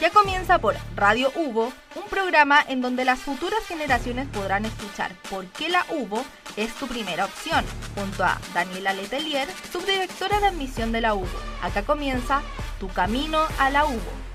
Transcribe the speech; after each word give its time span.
Ya 0.00 0.08
comienza 0.10 0.58
por 0.58 0.76
Radio 0.96 1.30
Hugo, 1.36 1.74
un 1.94 2.04
programa 2.08 2.64
en 2.66 2.80
donde 2.80 3.04
las 3.04 3.18
futuras 3.18 3.60
generaciones 3.66 4.26
podrán 4.28 4.64
escuchar 4.64 5.14
por 5.28 5.44
qué 5.48 5.68
la 5.68 5.84
UBO 5.90 6.24
es 6.56 6.72
tu 6.76 6.86
primera 6.86 7.26
opción, 7.26 7.66
junto 7.94 8.24
a 8.24 8.40
Daniela 8.54 8.94
Letelier, 8.94 9.46
subdirectora 9.70 10.40
de 10.40 10.46
admisión 10.46 10.90
de 10.90 11.02
la 11.02 11.12
UBO. 11.12 11.28
Acá 11.60 11.82
comienza 11.82 12.40
Tu 12.78 12.88
Camino 12.88 13.40
a 13.58 13.68
la 13.68 13.84
UBO. 13.84 14.29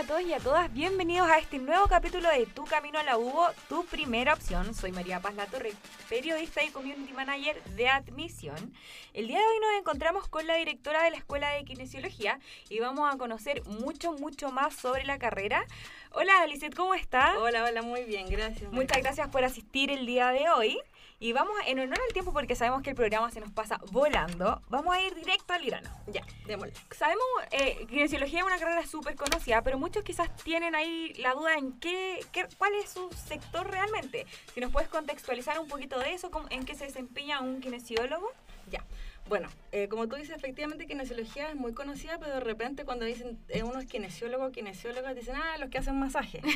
A 0.00 0.04
todos 0.04 0.22
y 0.22 0.32
a 0.32 0.38
todas, 0.38 0.72
bienvenidos 0.72 1.28
a 1.28 1.36
este 1.36 1.58
nuevo 1.58 1.86
capítulo 1.86 2.30
de 2.30 2.46
Tu 2.46 2.64
Camino 2.64 2.98
a 2.98 3.02
la 3.02 3.18
UBO, 3.18 3.48
tu 3.68 3.84
primera 3.84 4.32
opción. 4.32 4.74
Soy 4.74 4.92
María 4.92 5.20
Paz 5.20 5.34
Latorre, 5.34 5.74
periodista 6.08 6.64
y 6.64 6.70
community 6.70 7.12
manager 7.12 7.62
de 7.76 7.86
admisión. 7.86 8.72
El 9.12 9.26
día 9.26 9.36
de 9.36 9.44
hoy 9.44 9.60
nos 9.60 9.78
encontramos 9.78 10.26
con 10.26 10.46
la 10.46 10.54
directora 10.54 11.02
de 11.02 11.10
la 11.10 11.18
Escuela 11.18 11.50
de 11.50 11.66
Kinesiología 11.66 12.40
y 12.70 12.80
vamos 12.80 13.12
a 13.12 13.18
conocer 13.18 13.62
mucho, 13.66 14.12
mucho 14.12 14.50
más 14.50 14.74
sobre 14.74 15.04
la 15.04 15.18
carrera. 15.18 15.66
Hola, 16.12 16.46
Lizeth, 16.46 16.74
¿cómo 16.74 16.94
está? 16.94 17.38
Hola, 17.38 17.64
hola, 17.64 17.82
muy 17.82 18.04
bien, 18.04 18.30
gracias. 18.30 18.72
Muchas 18.72 19.02
gracias 19.02 19.28
por 19.28 19.44
asistir 19.44 19.90
el 19.90 20.06
día 20.06 20.30
de 20.30 20.48
hoy. 20.48 20.78
Y 21.22 21.34
vamos, 21.34 21.54
en 21.66 21.78
honor 21.78 21.98
al 22.00 22.14
tiempo, 22.14 22.32
porque 22.32 22.56
sabemos 22.56 22.80
que 22.80 22.88
el 22.88 22.96
programa 22.96 23.30
se 23.30 23.40
nos 23.40 23.50
pasa 23.50 23.78
volando, 23.92 24.62
vamos 24.70 24.96
a 24.96 25.02
ir 25.02 25.14
directo 25.14 25.52
al 25.52 25.62
grano. 25.62 25.90
Ya, 26.06 26.24
démosle. 26.46 26.72
Sabemos, 26.96 27.26
eh, 27.50 27.86
kinesiología 27.90 28.38
es 28.38 28.46
una 28.46 28.58
carrera 28.58 28.86
súper 28.86 29.16
conocida, 29.16 29.60
pero 29.60 29.78
muchos 29.78 30.02
quizás 30.02 30.34
tienen 30.36 30.74
ahí 30.74 31.12
la 31.18 31.34
duda 31.34 31.56
en 31.56 31.78
qué, 31.78 32.24
qué, 32.32 32.48
cuál 32.56 32.72
es 32.82 32.88
su 32.88 33.10
sector 33.12 33.70
realmente. 33.70 34.26
Si 34.54 34.60
nos 34.60 34.72
puedes 34.72 34.88
contextualizar 34.88 35.60
un 35.60 35.68
poquito 35.68 35.98
de 35.98 36.14
eso, 36.14 36.30
en 36.48 36.64
qué 36.64 36.74
se 36.74 36.86
desempeña 36.86 37.40
un 37.40 37.60
kinesiólogo. 37.60 38.32
Ya. 38.70 38.82
Bueno, 39.30 39.48
eh, 39.70 39.86
como 39.86 40.08
tú 40.08 40.16
dices, 40.16 40.34
efectivamente 40.36 40.88
kinesiología 40.88 41.50
es 41.50 41.54
muy 41.54 41.72
conocida, 41.72 42.18
pero 42.18 42.34
de 42.34 42.40
repente 42.40 42.84
cuando 42.84 43.04
dicen 43.04 43.38
eh, 43.48 43.62
uno 43.62 43.78
es 43.78 43.86
kinesiólogo, 43.86 44.50
kinesiólogas, 44.50 45.14
dicen, 45.14 45.36
ah, 45.36 45.56
los 45.58 45.70
que 45.70 45.78
hacen 45.78 45.96
masaje. 46.00 46.40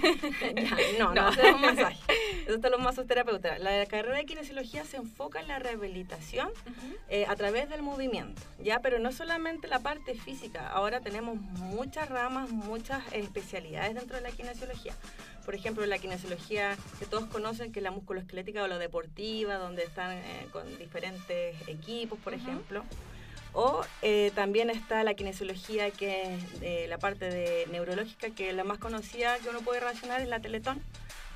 Ya, 0.56 0.98
no, 0.98 1.14
no, 1.14 1.14
No. 1.14 1.28
hacemos 1.28 1.60
masaje. 1.60 2.00
Eso 2.42 2.56
están 2.56 2.72
los 2.72 2.80
masoterapeutas. 2.80 3.60
La 3.60 3.86
carrera 3.86 4.16
de 4.16 4.24
kinesiología 4.26 4.84
se 4.84 4.96
enfoca 4.96 5.38
en 5.38 5.46
la 5.46 5.60
rehabilitación 5.60 6.50
eh, 7.08 7.26
a 7.28 7.36
través 7.36 7.70
del 7.70 7.82
movimiento, 7.82 8.42
¿ya? 8.58 8.80
Pero 8.80 8.98
no 8.98 9.12
solamente 9.12 9.68
la 9.68 9.78
parte 9.78 10.16
física, 10.16 10.68
ahora 10.68 11.00
tenemos 11.00 11.36
muchas 11.36 12.08
ramas, 12.08 12.50
muchas 12.50 13.04
especialidades 13.12 13.94
dentro 13.94 14.16
de 14.16 14.22
la 14.22 14.32
kinesiología. 14.32 14.94
Por 15.44 15.54
ejemplo, 15.54 15.84
la 15.86 15.98
kinesiología 15.98 16.76
que 16.98 17.06
todos 17.06 17.26
conocen, 17.26 17.72
que 17.72 17.80
es 17.80 17.82
la 17.82 17.90
musculoesquelética 17.90 18.62
o 18.62 18.66
la 18.66 18.78
deportiva, 18.78 19.56
donde 19.56 19.84
están 19.84 20.12
eh, 20.12 20.46
con 20.52 20.78
diferentes 20.78 21.56
equipos, 21.68 22.18
por 22.18 22.34
ejemplo. 22.34 22.84
O 23.52 23.84
eh, 24.02 24.32
también 24.34 24.68
está 24.68 25.04
la 25.04 25.14
kinesiología, 25.14 25.90
que 25.90 26.34
es 26.34 26.60
de 26.60 26.88
la 26.88 26.98
parte 26.98 27.30
de 27.30 27.66
neurológica, 27.70 28.30
que 28.30 28.52
la 28.52 28.64
más 28.64 28.78
conocida 28.78 29.38
que 29.38 29.48
uno 29.48 29.60
puede 29.60 29.80
relacionar 29.80 30.20
es 30.20 30.28
la 30.28 30.40
Teletón, 30.40 30.82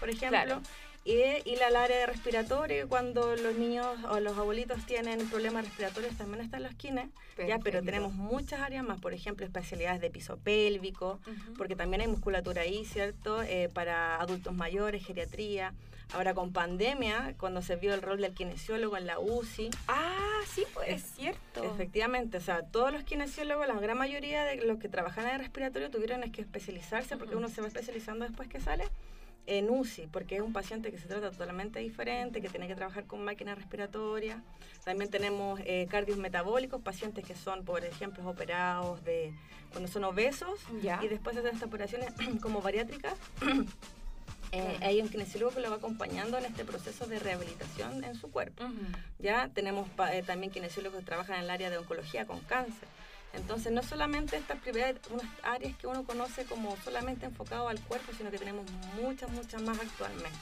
por 0.00 0.08
ejemplo. 0.08 0.30
Claro. 0.30 0.62
Y, 1.08 1.22
y 1.50 1.56
la, 1.56 1.70
la 1.70 1.84
área 1.84 1.96
de 2.00 2.04
respiratorio, 2.06 2.86
cuando 2.86 3.34
los 3.34 3.54
niños 3.54 3.86
o 4.10 4.20
los 4.20 4.36
abuelitos 4.36 4.84
tienen 4.84 5.26
problemas 5.30 5.64
respiratorios, 5.64 6.14
también 6.18 6.44
están 6.44 6.62
los 6.62 6.74
kines. 6.74 7.08
Ya, 7.46 7.58
pero 7.60 7.82
tenemos 7.82 8.12
muchas 8.12 8.60
áreas 8.60 8.84
más, 8.84 9.00
por 9.00 9.14
ejemplo, 9.14 9.46
especialidades 9.46 10.02
de 10.02 10.10
piso 10.10 10.36
pélvico, 10.36 11.18
Ujú. 11.26 11.54
porque 11.56 11.76
también 11.76 12.02
hay 12.02 12.08
musculatura 12.08 12.60
ahí, 12.60 12.84
¿cierto? 12.84 13.42
Eh, 13.42 13.70
para 13.72 14.20
adultos 14.20 14.52
mayores, 14.52 15.02
geriatría. 15.06 15.72
Ahora 16.12 16.34
con 16.34 16.52
pandemia, 16.52 17.34
cuando 17.38 17.62
se 17.62 17.76
vio 17.76 17.94
el 17.94 18.02
rol 18.02 18.20
del 18.20 18.34
kinesiólogo 18.34 18.98
en 18.98 19.06
la 19.06 19.18
UCI, 19.18 19.70
Ah, 19.88 20.40
sí, 20.46 20.64
pues 20.74 20.88
es 20.90 21.02
cierto. 21.16 21.64
efectivamente, 21.64 22.36
o 22.36 22.40
sea, 22.42 22.64
todos 22.64 22.92
los 22.92 23.02
kinesiólogos, 23.04 23.66
la 23.66 23.80
gran 23.80 23.96
mayoría 23.96 24.44
de 24.44 24.56
los 24.56 24.78
que 24.78 24.90
trabajan 24.90 25.26
en 25.26 25.34
el 25.36 25.40
respiratorio 25.40 25.90
tuvieron 25.90 26.22
es 26.22 26.32
que 26.32 26.42
especializarse, 26.42 27.16
porque 27.16 27.34
Ujú. 27.34 27.44
uno 27.46 27.48
se 27.48 27.62
va 27.62 27.68
especializando 27.68 28.26
después 28.26 28.46
que 28.50 28.60
sale 28.60 28.84
en 29.48 29.70
UCI, 29.70 30.06
porque 30.08 30.36
es 30.36 30.42
un 30.42 30.52
paciente 30.52 30.90
que 30.92 30.98
se 30.98 31.06
trata 31.08 31.30
totalmente 31.30 31.78
diferente, 31.80 32.42
que 32.42 32.48
tiene 32.50 32.68
que 32.68 32.74
trabajar 32.74 33.04
con 33.06 33.24
máquina 33.24 33.54
respiratoria. 33.54 34.42
También 34.84 35.10
tenemos 35.10 35.58
eh, 35.64 35.86
cardios 35.90 36.18
metabólicos, 36.18 36.82
pacientes 36.82 37.24
que 37.24 37.34
son, 37.34 37.64
por 37.64 37.82
ejemplo, 37.84 38.28
operados 38.28 39.02
de 39.04 39.32
cuando 39.72 39.88
son 39.90 40.04
obesos 40.04 40.60
Ya. 40.82 41.00
y 41.02 41.08
después 41.08 41.36
hacen 41.36 41.54
estas 41.54 41.68
operaciones 41.68 42.12
como 42.42 42.60
bariátricas. 42.60 43.14
Eh, 44.50 44.78
hay 44.80 45.02
un 45.02 45.10
kinesiólogo 45.10 45.54
que 45.54 45.60
lo 45.60 45.68
va 45.68 45.76
acompañando 45.76 46.38
en 46.38 46.46
este 46.46 46.64
proceso 46.64 47.06
de 47.06 47.18
rehabilitación 47.18 48.02
en 48.02 48.14
su 48.14 48.30
cuerpo. 48.30 48.64
Ujú. 48.64 48.74
Ya 49.18 49.50
tenemos 49.50 49.86
eh, 50.10 50.22
también 50.26 50.50
kinesiólogos 50.50 51.00
que 51.00 51.04
trabajan 51.04 51.36
en 51.36 51.42
el 51.42 51.50
área 51.50 51.68
de 51.68 51.76
oncología 51.76 52.24
con 52.26 52.40
cáncer. 52.40 52.88
Entonces, 53.34 53.72
no 53.72 53.82
solamente 53.82 54.36
estas 54.36 54.58
primeras 54.58 54.94
unas 55.10 55.26
áreas 55.42 55.76
que 55.76 55.86
uno 55.86 56.04
conoce 56.04 56.44
como 56.44 56.76
solamente 56.78 57.26
enfocado 57.26 57.68
al 57.68 57.80
cuerpo, 57.80 58.12
sino 58.16 58.30
que 58.30 58.38
tenemos 58.38 58.64
muchas, 59.00 59.30
muchas 59.30 59.62
más 59.62 59.78
actualmente. 59.78 60.38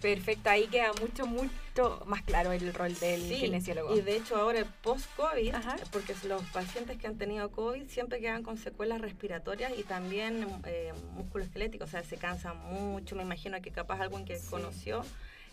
Perfecto, 0.00 0.48
ahí 0.48 0.66
queda 0.66 0.92
mucho, 0.98 1.26
mucho 1.26 2.02
más 2.06 2.22
claro 2.22 2.52
el 2.52 2.72
rol 2.72 2.94
del 3.00 3.20
Sí, 3.20 3.40
kinesiólogo. 3.40 3.94
Y 3.94 4.00
de 4.00 4.16
hecho, 4.16 4.36
ahora 4.36 4.64
post-COVID, 4.82 5.54
porque 5.92 6.14
los 6.26 6.42
pacientes 6.46 6.96
que 6.96 7.06
han 7.06 7.18
tenido 7.18 7.50
COVID 7.50 7.86
siempre 7.88 8.18
quedan 8.18 8.42
con 8.42 8.56
secuelas 8.56 9.02
respiratorias 9.02 9.72
y 9.76 9.82
también 9.82 10.46
eh, 10.64 10.94
musculoesqueléticos, 11.14 11.88
o 11.88 11.90
sea, 11.90 12.02
se 12.02 12.16
cansan 12.16 12.56
mucho. 12.56 13.14
Me 13.14 13.22
imagino 13.24 13.60
que 13.60 13.70
capaz 13.72 14.00
alguien 14.00 14.24
que 14.24 14.38
Sí. 14.38 14.46
conoció 14.48 15.02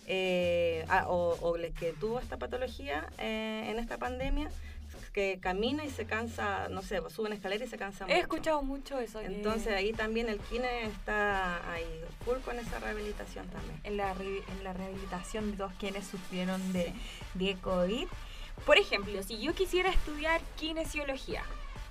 eh, 0.09 0.85
ah, 0.87 1.05
o, 1.09 1.55
que 1.77 1.91
tuvo 1.91 2.19
esta 2.21 2.37
patología 2.37 3.09
eh, 3.17 3.67
en 3.69 3.77
esta 3.79 3.97
pandemia, 3.97 4.49
que 5.17 5.39
camina 5.41 5.83
y 5.83 5.89
se 5.89 6.05
cansa, 6.05 6.69
no 6.69 6.83
sé, 6.83 7.01
sube 7.09 7.25
una 7.25 7.33
escalera 7.33 7.65
y 7.65 7.67
se 7.67 7.75
cansa 7.75 8.05
He 8.05 8.09
mucho. 8.09 8.21
escuchado 8.21 8.61
mucho 8.61 8.99
eso. 8.99 9.19
que- 9.19 9.25
Entonces 9.25 9.73
ahí 9.73 9.91
también 9.91 10.29
el 10.29 10.37
kine 10.41 10.83
está 10.83 11.71
ahí 11.73 12.01
full 12.23 12.37
con 12.45 12.59
esa 12.59 12.77
rehabilitación 12.79 13.47
también. 13.47 13.79
en 13.83 13.97
la, 13.97 14.13
re- 14.13 14.43
en 14.47 14.63
la 14.63 14.73
rehabilitación 14.73 15.49
de 15.49 15.57
todos 15.57 15.73
quienes 15.79 16.05
sufrieron 16.05 16.71
de, 16.71 16.93
de 17.33 17.55
COVID. 17.55 18.05
Por 18.63 18.77
ejemplo, 18.77 19.23
si 19.23 19.39
yo 19.39 19.55
quisiera 19.55 19.89
estudiar 19.89 20.39
kinesiología, 20.55 21.41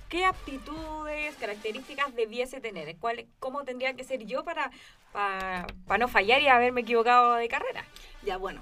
¿qué 0.07 0.23
aptitudes, 0.23 1.35
características 1.35 2.15
debiese 2.15 2.61
tener? 2.61 2.95
¿Cuál, 2.95 3.25
¿Cómo 3.39 3.65
tendría 3.65 3.93
que 3.93 4.05
ser 4.05 4.25
yo 4.25 4.45
para, 4.45 4.71
para, 5.11 5.67
para 5.85 5.97
no 5.97 6.07
fallar 6.07 6.41
y 6.41 6.47
haberme 6.47 6.79
equivocado 6.79 7.33
de 7.33 7.49
carrera? 7.49 7.83
Ya, 8.23 8.37
bueno. 8.37 8.61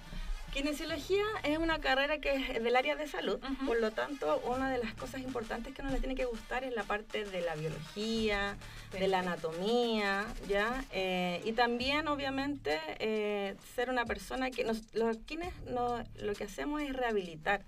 Kinesiología 0.55 1.25
es 1.43 1.57
una 1.57 1.79
carrera 1.79 2.19
que 2.19 2.33
es 2.33 2.63
del 2.63 2.77
área 2.77 2.95
de 2.95 3.07
salud, 3.07 3.41
por 3.65 3.77
lo 3.77 3.91
tanto, 3.91 4.41
una 4.45 4.71
de 4.71 4.77
las 4.77 4.93
cosas 4.93 5.19
importantes 5.19 5.75
que 5.75 5.83
nos 5.83 5.91
le 5.91 5.99
tiene 5.99 6.15
que 6.15 6.23
gustar 6.23 6.63
es 6.63 6.73
la 6.73 6.83
parte 6.83 7.25
de 7.25 7.41
la 7.41 7.55
biología, 7.55 8.55
de 8.93 9.09
la 9.09 9.19
anatomía, 9.19 10.25
¿ya? 10.47 10.85
Eh, 10.93 11.41
y 11.43 11.51
también, 11.51 12.07
obviamente, 12.07 12.79
eh, 12.99 13.57
ser 13.75 13.89
una 13.89 14.05
persona 14.05 14.49
que 14.49 14.63
nos, 14.63 14.93
los 14.93 15.17
kines 15.17 15.53
lo 15.65 16.33
que 16.37 16.45
hacemos 16.45 16.81
es 16.81 16.93
rehabilitar. 16.93 17.61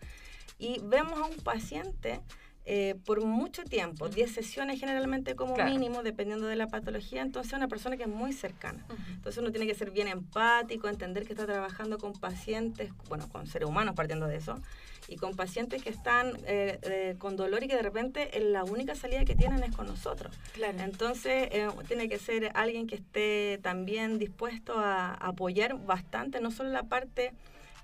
Y 0.57 0.79
vemos 0.81 1.19
a 1.19 1.25
un 1.25 1.35
paciente 1.43 2.21
eh, 2.69 2.95
por 3.05 3.23
mucho 3.23 3.63
tiempo, 3.63 4.09
10 4.09 4.29
sesiones 4.29 4.77
generalmente 4.77 5.35
como 5.35 5.53
Claro. 5.53 5.71
mínimo, 5.71 6.03
dependiendo 6.03 6.47
de 6.47 6.57
la 6.57 6.67
patología, 6.67 7.21
entonces 7.21 7.53
una 7.53 7.69
persona 7.69 7.95
que 7.95 8.03
es 8.03 8.09
muy 8.09 8.33
cercana. 8.33 8.85
Entonces 9.15 9.37
uno 9.41 9.51
tiene 9.51 9.65
que 9.67 9.73
ser 9.73 9.89
bien 9.91 10.09
empático, 10.09 10.89
entender 10.89 11.25
que 11.25 11.31
está 11.31 11.45
trabajando 11.45 11.97
con 11.97 12.11
pacientes, 12.11 12.91
bueno, 13.07 13.29
con 13.29 13.47
seres 13.47 13.69
humanos 13.69 13.95
partiendo 13.95 14.27
de 14.27 14.35
eso, 14.35 14.61
y 15.07 15.15
con 15.15 15.33
pacientes 15.37 15.81
que 15.81 15.89
están 15.89 16.33
eh, 16.45 16.77
eh, 16.81 17.15
con 17.17 17.37
dolor 17.37 17.63
y 17.63 17.69
que 17.69 17.75
de 17.77 17.81
repente 17.83 18.37
eh, 18.37 18.41
la 18.41 18.65
única 18.65 18.95
salida 18.95 19.23
que 19.23 19.35
tienen 19.35 19.63
es 19.63 19.73
con 19.73 19.87
nosotros. 19.87 20.37
Claro. 20.51 20.77
Entonces 20.81 21.47
eh, 21.51 21.69
tiene 21.87 22.09
que 22.09 22.19
ser 22.19 22.51
alguien 22.53 22.85
que 22.85 22.95
esté 22.95 23.59
también 23.63 24.19
dispuesto 24.19 24.77
a 24.77 25.13
apoyar 25.13 25.77
bastante, 25.85 26.41
no 26.41 26.51
solo 26.51 26.71
la 26.71 26.83
parte 26.83 27.31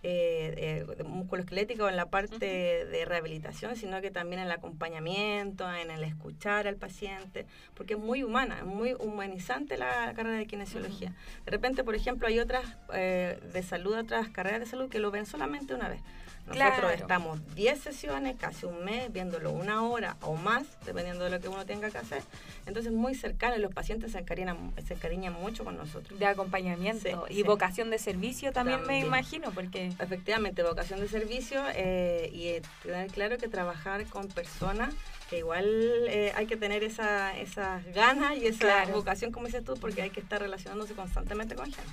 eh, 0.06 0.86
eh, 0.98 1.04
musculoesquelética 1.06 1.86
o 1.86 1.90
en 1.90 1.96
la 1.96 2.08
parte 2.08 2.46
de 2.46 3.06
rehabilitación, 3.06 3.78
sino 3.78 4.02
que 4.02 4.12
también 4.12 4.42
en 4.42 4.48
el 4.48 4.52
acompañamiento, 4.52 5.66
en 5.74 5.92
el 5.92 6.04
escuchar 6.04 6.68
al 6.68 6.76
paciente, 6.76 7.46
porque 7.74 7.94
es 7.94 8.00
muy 8.00 8.22
humana, 8.22 8.58
es 8.60 8.66
muy 8.66 8.96
humanizante 9.00 9.78
la 9.78 10.14
carrera 10.14 10.38
de 10.38 10.46
kinesiología. 10.46 11.14
De 11.46 11.52
repente, 11.52 11.86
por 11.86 11.96
ejemplo, 11.96 12.28
hay 12.28 12.40
otras 12.40 12.78
eh, 12.94 13.40
de 13.54 13.64
salud, 13.64 13.98
otras 13.98 14.28
carreras 14.28 14.60
de 14.60 14.66
salud 14.66 14.90
que 14.90 15.00
lo 15.00 15.10
ven 15.10 15.26
solamente 15.26 15.74
una 15.74 15.88
vez. 15.88 16.02
Nosotros 16.46 16.74
Claro. 16.78 16.90
estamos 16.90 17.56
10 17.56 17.80
sesiones, 17.80 18.36
casi 18.38 18.66
un 18.66 18.84
mes, 18.84 19.12
viéndolo 19.14 19.52
una 19.52 19.82
hora 19.84 20.18
o 20.22 20.36
más, 20.36 20.64
dependiendo 20.86 21.24
de 21.24 21.30
lo 21.32 21.40
que 21.40 21.48
uno 21.48 21.66
tenga 21.66 21.90
que 21.90 21.98
hacer. 21.98 22.22
Entonces, 22.66 22.92
muy 22.92 23.16
cercano 23.16 23.56
y 23.56 23.60
los 23.60 23.74
pacientes 23.74 24.12
se 24.12 24.20
encariñan, 24.20 24.74
se 24.86 24.94
encariñan 24.96 25.34
mucho 25.34 25.64
con 25.64 25.78
nosotros. 25.78 26.20
de 26.20 26.26
acompañamiento 26.26 27.02
Sí, 27.28 27.34
y 27.34 27.36
sí. 27.38 27.44
vocación 27.44 27.90
de 27.90 27.98
servicio 27.98 28.52
también, 28.52 28.86
me 28.86 29.00
imagino, 29.00 29.52
porque 29.52 29.92
Efectivamente, 30.00 30.64
vocación 30.64 31.00
de 31.00 31.08
servicio 31.08 31.64
eh, 31.76 32.30
y 32.34 32.48
eh, 32.48 32.62
tener 32.84 33.08
claro 33.12 33.38
que 33.38 33.48
trabajar 33.48 34.06
con 34.08 34.28
personas 34.28 34.94
que 35.30 35.38
igual 35.40 35.66
eh, 36.10 36.32
hay 36.36 36.46
que 36.46 36.58
tener 36.58 36.84
esa, 36.84 37.36
esas 37.38 37.84
ganas 37.94 38.38
y 38.38 38.46
esa 38.48 38.60
Claro. 38.60 38.94
vocación, 38.94 39.32
como 39.32 39.46
dices 39.48 39.64
tú, 39.64 39.76
porque 39.80 40.02
hay 40.02 40.10
que 40.10 40.20
estar 40.20 40.42
relacionándose 40.42 40.94
constantemente 40.94 41.56
con 41.56 41.66
gente. 41.66 41.90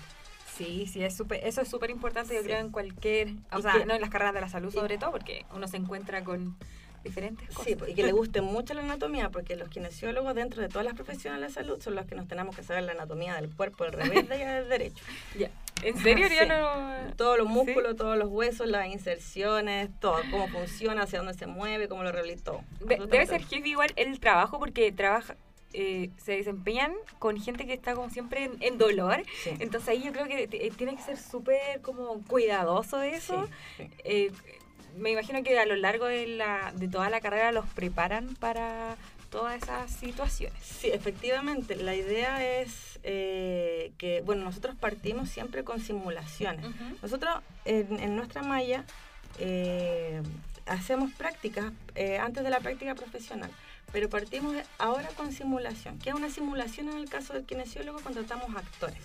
Sí, 0.64 0.86
sí, 0.86 1.02
es 1.02 1.16
super, 1.16 1.40
eso 1.42 1.60
es 1.62 1.68
súper 1.68 1.90
importante, 1.90 2.34
yo 2.34 2.40
Sí. 2.40 2.46
creo, 2.46 2.58
en 2.60 2.70
cualquier, 2.70 3.28
o 3.52 3.58
Y 3.58 3.62
sea, 3.62 3.72
que- 3.72 3.86
no 3.86 3.94
en 3.94 4.00
las 4.00 4.10
carreras 4.10 4.34
de 4.34 4.40
la 4.42 4.48
salud 4.48 4.70
y- 4.72 4.76
sobre 4.76 4.98
todo, 4.98 5.10
porque 5.10 5.44
uno 5.54 5.66
se 5.68 5.76
encuentra 5.78 6.22
con 6.22 6.56
diferentes 7.02 7.48
cosas. 7.48 7.64
Sí, 7.64 7.76
y 7.88 7.94
que 7.94 8.02
le 8.02 8.12
guste 8.12 8.42
mucho 8.42 8.74
la 8.74 8.82
anatomía, 8.82 9.30
porque 9.30 9.56
los 9.56 9.70
kinesiólogos 9.70 10.34
dentro 10.34 10.60
de 10.60 10.68
todas 10.68 10.84
las 10.84 10.92
profesiones 10.94 11.40
de 11.40 11.46
la 11.46 11.52
salud 11.52 11.80
son 11.80 11.94
los 11.94 12.04
que 12.04 12.14
nos 12.14 12.28
tenemos 12.28 12.54
que 12.54 12.62
saber 12.62 12.82
la 12.84 12.92
anatomía 12.92 13.36
del 13.36 13.48
cuerpo, 13.54 13.84
del 13.84 13.94
revés 13.94 14.24
y 14.24 14.44
del 14.44 14.68
derecho. 14.68 15.02
Ya. 15.38 15.50
¿En 15.82 15.96
serio? 15.96 16.28
Sí. 16.28 16.34
no... 16.46 17.14
Todos 17.16 17.38
los 17.38 17.46
¿Sí? 17.48 17.52
músculos, 17.54 17.96
todos 17.96 18.18
los 18.18 18.28
huesos, 18.28 18.68
las 18.68 18.86
inserciones, 18.88 19.88
todo, 19.98 20.20
cómo 20.30 20.46
funciona, 20.48 21.04
hacia 21.04 21.20
dónde 21.20 21.32
se 21.32 21.46
mueve, 21.46 21.88
cómo 21.88 22.02
lo 22.02 22.12
todo. 22.44 22.62
De- 22.80 22.96
debe 23.06 23.26
ser 23.26 23.42
heavy 23.44 23.70
igual 23.70 23.90
el 23.96 24.20
trabajo 24.20 24.58
porque 24.58 24.92
trabaja, 24.92 25.36
eh, 25.72 26.10
se 26.16 26.32
desempeñan 26.32 26.92
con 27.18 27.40
gente 27.40 27.66
que 27.66 27.72
está 27.72 27.94
como 27.94 28.10
siempre 28.10 28.44
en, 28.44 28.56
en 28.60 28.78
dolor. 28.78 29.22
Sí. 29.42 29.50
Entonces 29.58 29.88
ahí 29.88 30.02
yo 30.02 30.12
creo 30.12 30.26
que 30.26 30.44
eh, 30.44 30.72
tiene 30.76 30.96
que 30.96 31.02
ser 31.02 31.16
súper 31.16 31.80
como 31.82 32.22
cuidadoso 32.24 32.98
de 32.98 33.14
eso. 33.14 33.48
Sí, 33.76 33.84
sí. 33.84 33.90
Eh, 34.04 34.32
me 34.96 35.10
imagino 35.10 35.42
que 35.42 35.58
a 35.58 35.66
lo 35.66 35.76
largo 35.76 36.06
de, 36.06 36.26
la, 36.26 36.72
de 36.74 36.88
toda 36.88 37.10
la 37.10 37.20
carrera 37.20 37.52
los 37.52 37.66
preparan 37.66 38.34
para 38.36 38.96
todas 39.30 39.62
esas 39.62 39.90
situaciones. 39.92 40.60
Sí, 40.62 40.88
efectivamente. 40.90 41.76
La 41.76 41.94
idea 41.94 42.60
es 42.60 42.98
eh, 43.04 43.92
que, 43.96 44.22
bueno, 44.22 44.42
nosotros 44.42 44.74
partimos 44.74 45.30
siempre 45.30 45.62
con 45.62 45.80
simulaciones. 45.80 46.66
Nosotros 47.00 47.40
en, 47.64 48.00
en 48.00 48.16
nuestra 48.16 48.42
malla 48.42 48.84
eh, 49.38 50.20
hacemos 50.66 51.12
prácticas 51.12 51.72
eh, 51.94 52.18
antes 52.18 52.42
de 52.42 52.50
la 52.50 52.58
práctica 52.58 52.94
profesional, 52.96 53.50
pero 53.92 54.08
partimos 54.08 54.54
ahora 54.78 55.08
con 55.16 55.32
simulación. 55.32 55.98
¿Qué 55.98 56.10
es 56.10 56.14
una 56.14 56.30
simulación 56.30 56.88
en 56.90 56.98
el 56.98 57.08
caso 57.08 57.32
del 57.34 57.44
kinesiólogo? 57.44 58.00
Contratamos 58.00 58.54
actores. 58.54 59.02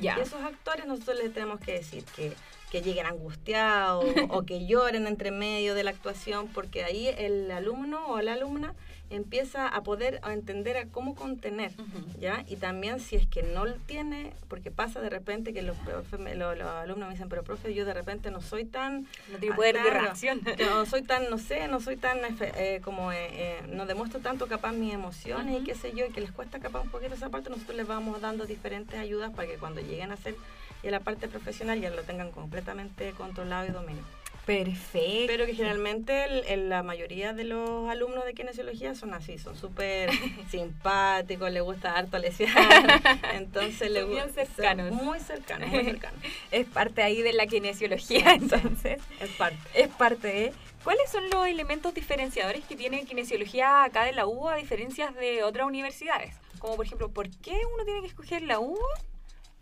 Ya. 0.00 0.18
Y 0.18 0.22
esos 0.22 0.42
actores 0.42 0.86
nosotros 0.86 1.18
les 1.22 1.32
tenemos 1.32 1.60
que 1.60 1.72
decir 1.72 2.04
que, 2.16 2.34
que 2.70 2.82
lleguen 2.82 3.06
angustiados 3.06 4.04
o 4.30 4.42
que 4.44 4.66
lloren 4.66 5.06
entre 5.06 5.30
medio 5.30 5.74
de 5.74 5.84
la 5.84 5.90
actuación, 5.90 6.48
porque 6.48 6.84
ahí 6.84 7.08
el 7.08 7.50
alumno 7.50 8.06
o 8.08 8.20
la 8.20 8.32
alumna 8.34 8.74
empieza 9.08 9.68
a 9.68 9.84
poder 9.84 10.18
a 10.24 10.32
entender 10.32 10.76
a 10.76 10.86
cómo 10.86 11.14
contener. 11.14 11.70
¿Ya? 12.18 12.44
Y 12.48 12.56
también 12.56 12.98
si 12.98 13.14
es 13.14 13.24
que 13.28 13.44
no 13.44 13.64
lo 13.64 13.74
tiene, 13.74 14.32
porque 14.48 14.72
pasa 14.72 15.00
de 15.00 15.10
repente 15.10 15.52
que 15.54 15.62
los, 15.62 15.76
profe- 15.78 16.18
me- 16.18 16.34
lo- 16.34 16.56
los 16.56 16.66
alumnos 16.66 17.06
me 17.08 17.14
dicen, 17.14 17.28
pero 17.28 17.44
profe, 17.44 17.72
yo 17.72 17.84
de 17.84 17.94
repente 17.94 18.32
no 18.32 18.40
soy 18.40 18.64
tan... 18.64 19.06
No 19.30 19.38
tiene 19.38 19.52
Ah, 19.52 19.56
poder 19.56 19.76
de 19.76 19.90
reacción. 19.90 20.40
No 20.58 20.86
soy 20.86 21.02
tan, 21.02 21.30
no 21.30 21.38
sé, 21.38 21.68
no 21.68 21.78
soy 21.78 21.96
tan, 21.96 22.18
eh, 22.40 22.80
como, 22.82 23.12
eh, 23.12 23.28
eh, 23.30 23.60
no 23.68 23.86
demuestro 23.86 24.18
tanto 24.18 24.48
capaz 24.48 24.72
mis 24.72 24.92
emociones 24.92 25.60
y 25.60 25.64
qué 25.64 25.76
sé 25.76 25.92
yo, 25.94 26.04
y 26.06 26.10
que 26.10 26.20
les 26.20 26.32
cuesta 26.32 26.58
capaz 26.58 26.80
un 26.80 26.90
poquito 26.90 27.14
esa 27.14 27.28
parte, 27.28 27.48
nosotros 27.48 27.76
les 27.76 27.86
vamos 27.86 28.20
dando 28.20 28.44
diferentes 28.44 28.98
ayudas 28.98 29.30
para 29.32 29.46
que 29.46 29.54
cuando 29.56 29.80
lleguen 29.82 30.10
a 30.10 30.14
hacer 30.14 30.34
ya 30.82 30.90
la 30.90 31.00
parte 31.00 31.28
profesional 31.28 31.80
ya 31.80 31.90
lo 31.90 32.02
tengan 32.02 32.30
completamente 32.30 33.10
controlado 33.12 33.66
y 33.66 33.70
dominado. 33.70 34.06
Perfecto. 34.46 35.26
Pero 35.26 35.44
que 35.44 35.54
generalmente 35.54 36.24
el- 36.24 36.44
el- 36.46 36.68
la 36.68 36.84
mayoría 36.84 37.32
de 37.32 37.42
los 37.42 37.90
alumnos 37.90 38.24
de 38.24 38.32
kinesiología 38.32 38.94
son 38.94 39.12
así, 39.12 39.38
son 39.38 39.56
súper 39.56 40.08
simpáticos, 40.50 41.50
les 41.50 41.62
gusta 41.64 41.96
harto 41.96 42.16
lesear, 42.18 42.54
entonces 43.34 43.92
bien 43.92 44.06
gusta 44.08 44.44
cercanos. 44.46 44.92
muy 44.92 45.18
cercanos, 45.18 45.68
muy 45.68 45.84
cercanos. 45.84 46.20
es 46.52 46.66
parte 46.66 47.02
ahí 47.02 47.22
de 47.22 47.32
la 47.32 47.46
kinesiología, 47.48 48.32
entonces. 48.34 49.00
Es 49.20 49.30
parte. 49.30 49.58
Es 49.74 49.88
parte 49.88 50.28
de... 50.28 50.52
¿Cuáles 50.84 51.10
son 51.10 51.28
los 51.30 51.44
elementos 51.48 51.92
diferenciadores 51.94 52.64
que 52.64 52.76
tiene 52.76 53.04
kinesiología 53.04 53.82
acá 53.82 54.04
de 54.04 54.12
la 54.12 54.26
UBA 54.26 54.52
a 54.54 54.56
diferencias 54.56 55.12
de 55.16 55.42
otras 55.42 55.66
universidades? 55.66 56.36
Como 56.60 56.76
por 56.76 56.86
ejemplo, 56.86 57.08
¿por 57.08 57.28
qué 57.28 57.58
uno 57.74 57.84
tiene 57.84 58.00
que 58.02 58.06
escoger 58.06 58.42
la 58.42 58.60
UBA 58.60 58.78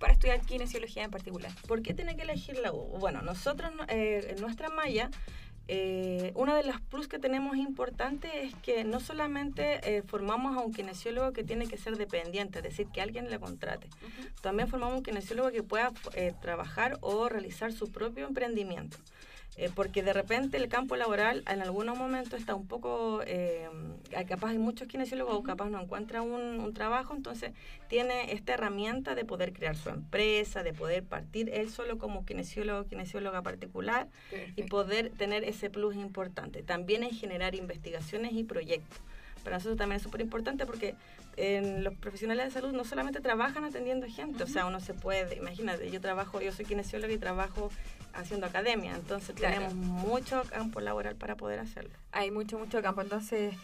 para 0.04 0.12
estudiar 0.12 0.38
kinesiología 0.42 1.02
en 1.04 1.10
particular? 1.10 1.50
¿Por 1.66 1.80
qué 1.80 1.94
tiene 1.94 2.14
que 2.14 2.24
elegir 2.24 2.58
la 2.58 2.74
U? 2.74 2.98
Bueno, 2.98 3.22
nosotros 3.22 3.74
no- 3.74 3.84
eh, 3.88 4.34
en 4.36 4.40
nuestra 4.42 4.68
malla, 4.68 5.08
eh, 5.66 6.30
una 6.34 6.54
de 6.58 6.62
las 6.62 6.78
plus 6.82 7.08
que 7.08 7.18
tenemos 7.18 7.56
importante 7.56 8.44
es 8.44 8.54
que 8.56 8.84
no 8.84 9.00
solamente 9.00 9.80
eh, 9.96 10.02
formamos 10.02 10.58
a 10.58 10.60
un 10.60 10.74
kinesiólogo 10.74 11.32
que 11.32 11.42
tiene 11.42 11.66
que 11.68 11.78
ser 11.78 11.96
dependiente, 11.96 12.58
es 12.58 12.64
decir, 12.64 12.86
que 12.92 13.00
alguien 13.00 13.30
le 13.30 13.38
contrate. 13.40 13.88
También 14.42 14.68
formamos 14.68 14.98
un 14.98 15.02
kinesiólogo 15.02 15.50
que 15.52 15.62
pueda 15.62 15.90
eh, 16.12 16.34
trabajar 16.42 16.98
o 17.00 17.30
realizar 17.30 17.72
su 17.72 17.90
propio 17.90 18.26
emprendimiento. 18.28 18.98
Eh, 19.56 19.70
porque 19.72 20.02
de 20.02 20.12
repente 20.12 20.56
el 20.56 20.68
campo 20.68 20.96
laboral 20.96 21.44
en 21.48 21.62
algunos 21.62 21.96
momentos 21.96 22.40
está 22.40 22.56
un 22.56 22.66
poco, 22.66 23.22
eh, 23.24 23.68
hay- 24.16 24.24
capaz 24.24 24.50
hay 24.50 24.58
muchos 24.58 24.88
kinesiólogos 24.88 25.44
capaz 25.44 25.70
no 25.70 25.80
encuentran 25.80 26.24
un, 26.24 26.58
un 26.58 26.74
trabajo, 26.74 27.14
entonces 27.14 27.52
tiene 27.88 28.32
esta 28.32 28.54
herramienta 28.54 29.14
de 29.14 29.24
poder 29.24 29.52
crear 29.52 29.76
su 29.76 29.90
empresa, 29.90 30.64
de 30.64 30.72
poder 30.72 31.04
partir 31.04 31.50
él 31.50 31.70
solo 31.70 31.98
como 31.98 32.24
kinesiólogo, 32.26 32.86
kinesióloga 32.88 33.42
particular 33.42 34.08
y 34.56 34.64
poder 34.64 35.10
tener 35.10 35.44
ese 35.44 35.70
plus 35.70 35.94
importante. 35.94 36.64
También 36.64 37.04
es 37.04 37.16
generar 37.20 37.54
investigaciones 37.54 38.32
y 38.32 38.42
proyectos. 38.42 38.98
Para 39.44 39.56
nosotros 39.58 39.76
también 39.76 39.98
es 39.98 40.02
súper 40.02 40.22
importante 40.22 40.66
porque 40.66 40.96
en 41.36 41.84
los 41.84 41.94
profesionales 41.94 42.46
de 42.46 42.50
salud 42.50 42.72
no 42.72 42.84
solamente 42.84 43.20
trabajan 43.20 43.62
atendiendo 43.64 44.06
gente, 44.08 44.42
o 44.42 44.46
sea, 44.46 44.66
uno 44.66 44.80
se 44.80 44.94
puede, 44.94 45.36
imagínate, 45.36 45.90
yo 45.90 46.00
trabajo, 46.00 46.40
yo 46.40 46.50
soy 46.50 46.64
kinesióloga 46.64 47.12
y 47.12 47.18
trabajo 47.18 47.70
haciendo 48.14 48.46
academia, 48.46 48.94
entonces 48.94 49.34
Claro. 49.34 49.54
tenemos 49.56 49.74
mucho 49.74 50.42
campo 50.50 50.80
laboral 50.80 51.16
para 51.16 51.36
poder 51.36 51.60
hacerlo. 51.60 51.90
Hay 52.12 52.30
mucho, 52.30 52.58
mucho 52.58 52.80
campo. 52.82 53.00
Entonces, 53.02 53.54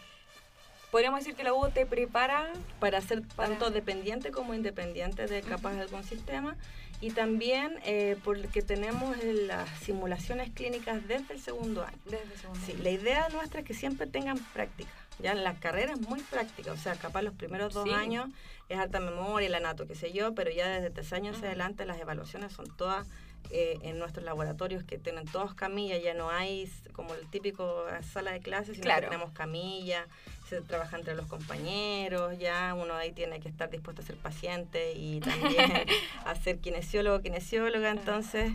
podríamos 0.91 1.21
decir 1.21 1.35
que 1.35 1.45
la 1.45 1.53
UBA 1.53 1.71
te 1.71 1.87
prepara 1.87 2.49
Para 2.81 3.01
ser 3.01 3.23
Para- 3.37 3.51
tanto 3.51 3.71
dependiente 3.71 4.31
como 4.31 4.55
independiente 4.55 5.27
de 5.27 5.43
capaz 5.43 5.75
de 5.75 5.83
algún 5.83 6.03
sistema 6.05 6.57
y 7.03 7.11
también 7.13 7.79
eh, 7.85 8.17
porque 8.25 8.61
tenemos 8.63 9.17
las 9.25 9.69
simulaciones 9.81 10.51
clínicas 10.51 11.07
desde 11.09 11.33
el 11.35 11.41
segundo 11.41 11.83
año. 11.85 11.97
desde 12.05 12.37
segundo. 12.37 12.61
Sí, 12.67 12.75
la 12.75 12.91
idea 12.91 13.29
nuestra 13.31 13.61
es 13.61 13.67
que 13.67 13.73
siempre 13.75 14.07
tengan 14.07 14.39
práctica. 14.53 14.91
Ya 15.19 15.35
la 15.35 15.55
carrera 15.55 15.93
es 15.93 16.01
muy 16.01 16.21
práctica, 16.21 16.73
o 16.73 16.77
sea, 16.77 16.95
capaz 16.97 17.23
los 17.23 17.35
primeros 17.35 17.73
dos 17.75 17.85
Sí. 17.85 17.91
años 17.95 18.29
es 18.71 18.79
alta 18.79 19.01
memoria, 19.01 19.47
el 19.49 19.55
anato, 19.55 19.87
qué 19.87 19.95
sé 19.95 20.13
yo, 20.13 20.35
pero 20.35 20.51
ya 20.51 20.67
desde 20.69 20.91
tres 20.91 21.13
años 21.13 21.37
Ujú. 21.37 21.47
adelante 21.47 21.85
las 21.85 21.99
evaluaciones 22.01 22.53
son 22.53 22.67
todas 22.77 23.07
eh, 23.51 23.79
en 23.83 23.99
nuestros 23.99 24.25
laboratorios 24.25 24.85
que 24.85 24.99
tienen 24.99 25.25
todos 25.27 25.55
camillas, 25.55 26.03
ya 26.03 26.15
no 26.15 26.31
hay 26.31 26.71
como 26.93 27.15
el 27.15 27.27
típico 27.29 27.87
eh, 27.89 28.03
sala 28.03 28.33
de 28.33 28.41
clases, 28.41 28.75
sino 28.75 28.85
Claro. 28.85 29.03
que 29.03 29.07
tenemos 29.11 29.33
camilla, 29.33 30.07
se 30.49 30.61
trabaja 30.61 30.99
entre 30.99 31.15
los 31.15 31.27
compañeros, 31.27 32.39
ya 32.39 32.75
uno 32.75 32.95
ahí 32.95 33.13
tiene 33.13 33.39
que 33.41 33.49
estar 33.49 33.71
dispuesto 33.71 34.03
a 34.03 34.05
ser 34.05 34.17
paciente 34.17 34.93
y 34.95 35.21
también 35.21 35.87
a 36.25 36.35
ser 36.35 36.59
kinesiólogo, 36.59 37.21
kinesióloga, 37.23 37.91
entonces... 37.91 38.53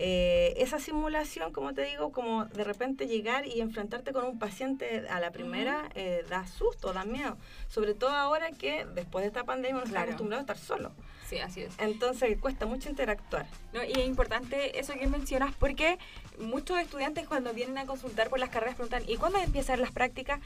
Eh, 0.00 0.54
esa 0.58 0.78
simulación, 0.78 1.52
como 1.52 1.74
te 1.74 1.82
digo, 1.82 2.12
como 2.12 2.44
de 2.44 2.62
repente 2.62 3.08
llegar 3.08 3.46
y 3.46 3.60
enfrentarte 3.60 4.12
con 4.12 4.24
un 4.24 4.38
paciente 4.38 5.04
a 5.10 5.18
la 5.18 5.32
primera, 5.32 5.88
eh, 5.96 6.24
da 6.28 6.46
susto, 6.46 6.92
da 6.92 7.04
miedo. 7.04 7.36
Sobre 7.68 7.94
todo 7.94 8.10
ahora 8.10 8.52
que 8.52 8.84
después 8.94 9.22
de 9.24 9.26
esta 9.26 9.42
pandemia 9.42 9.74
uno 9.74 9.84
está 9.84 9.94
Claro. 9.96 10.10
acostumbrado 10.10 10.38
a 10.38 10.42
estar 10.42 10.58
solo. 10.58 10.92
Sí, 11.28 11.38
así 11.40 11.62
es. 11.62 11.74
Entonces 11.78 12.38
cuesta 12.40 12.64
mucho 12.66 12.88
interactuar. 12.88 13.46
No, 13.74 13.84
y 13.84 13.92
es 13.92 14.06
importante 14.06 14.78
eso 14.78 14.94
que 14.94 15.06
mencionas 15.06 15.54
porque 15.54 15.98
muchos 16.38 16.78
estudiantes 16.78 17.26
cuando 17.26 17.52
vienen 17.52 17.76
a 17.78 17.84
consultar 17.86 18.30
por 18.30 18.38
las 18.38 18.48
carreras 18.48 18.76
preguntan, 18.76 19.02
¿y 19.06 19.16
cuándo 19.16 19.38
empiezan 19.38 19.80
las 19.80 19.90
prácticas? 19.92 20.40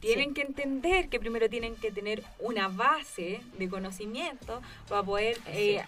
Tienen 0.00 0.28
Sí. 0.28 0.34
que 0.34 0.42
entender 0.42 1.08
que 1.08 1.18
primero 1.18 1.48
tienen 1.48 1.74
que 1.76 1.90
tener 1.90 2.22
una 2.38 2.68
base 2.68 3.40
de 3.56 3.68
conocimiento 3.68 4.60
para 4.88 5.02
poder 5.02 5.38
eh, 5.46 5.82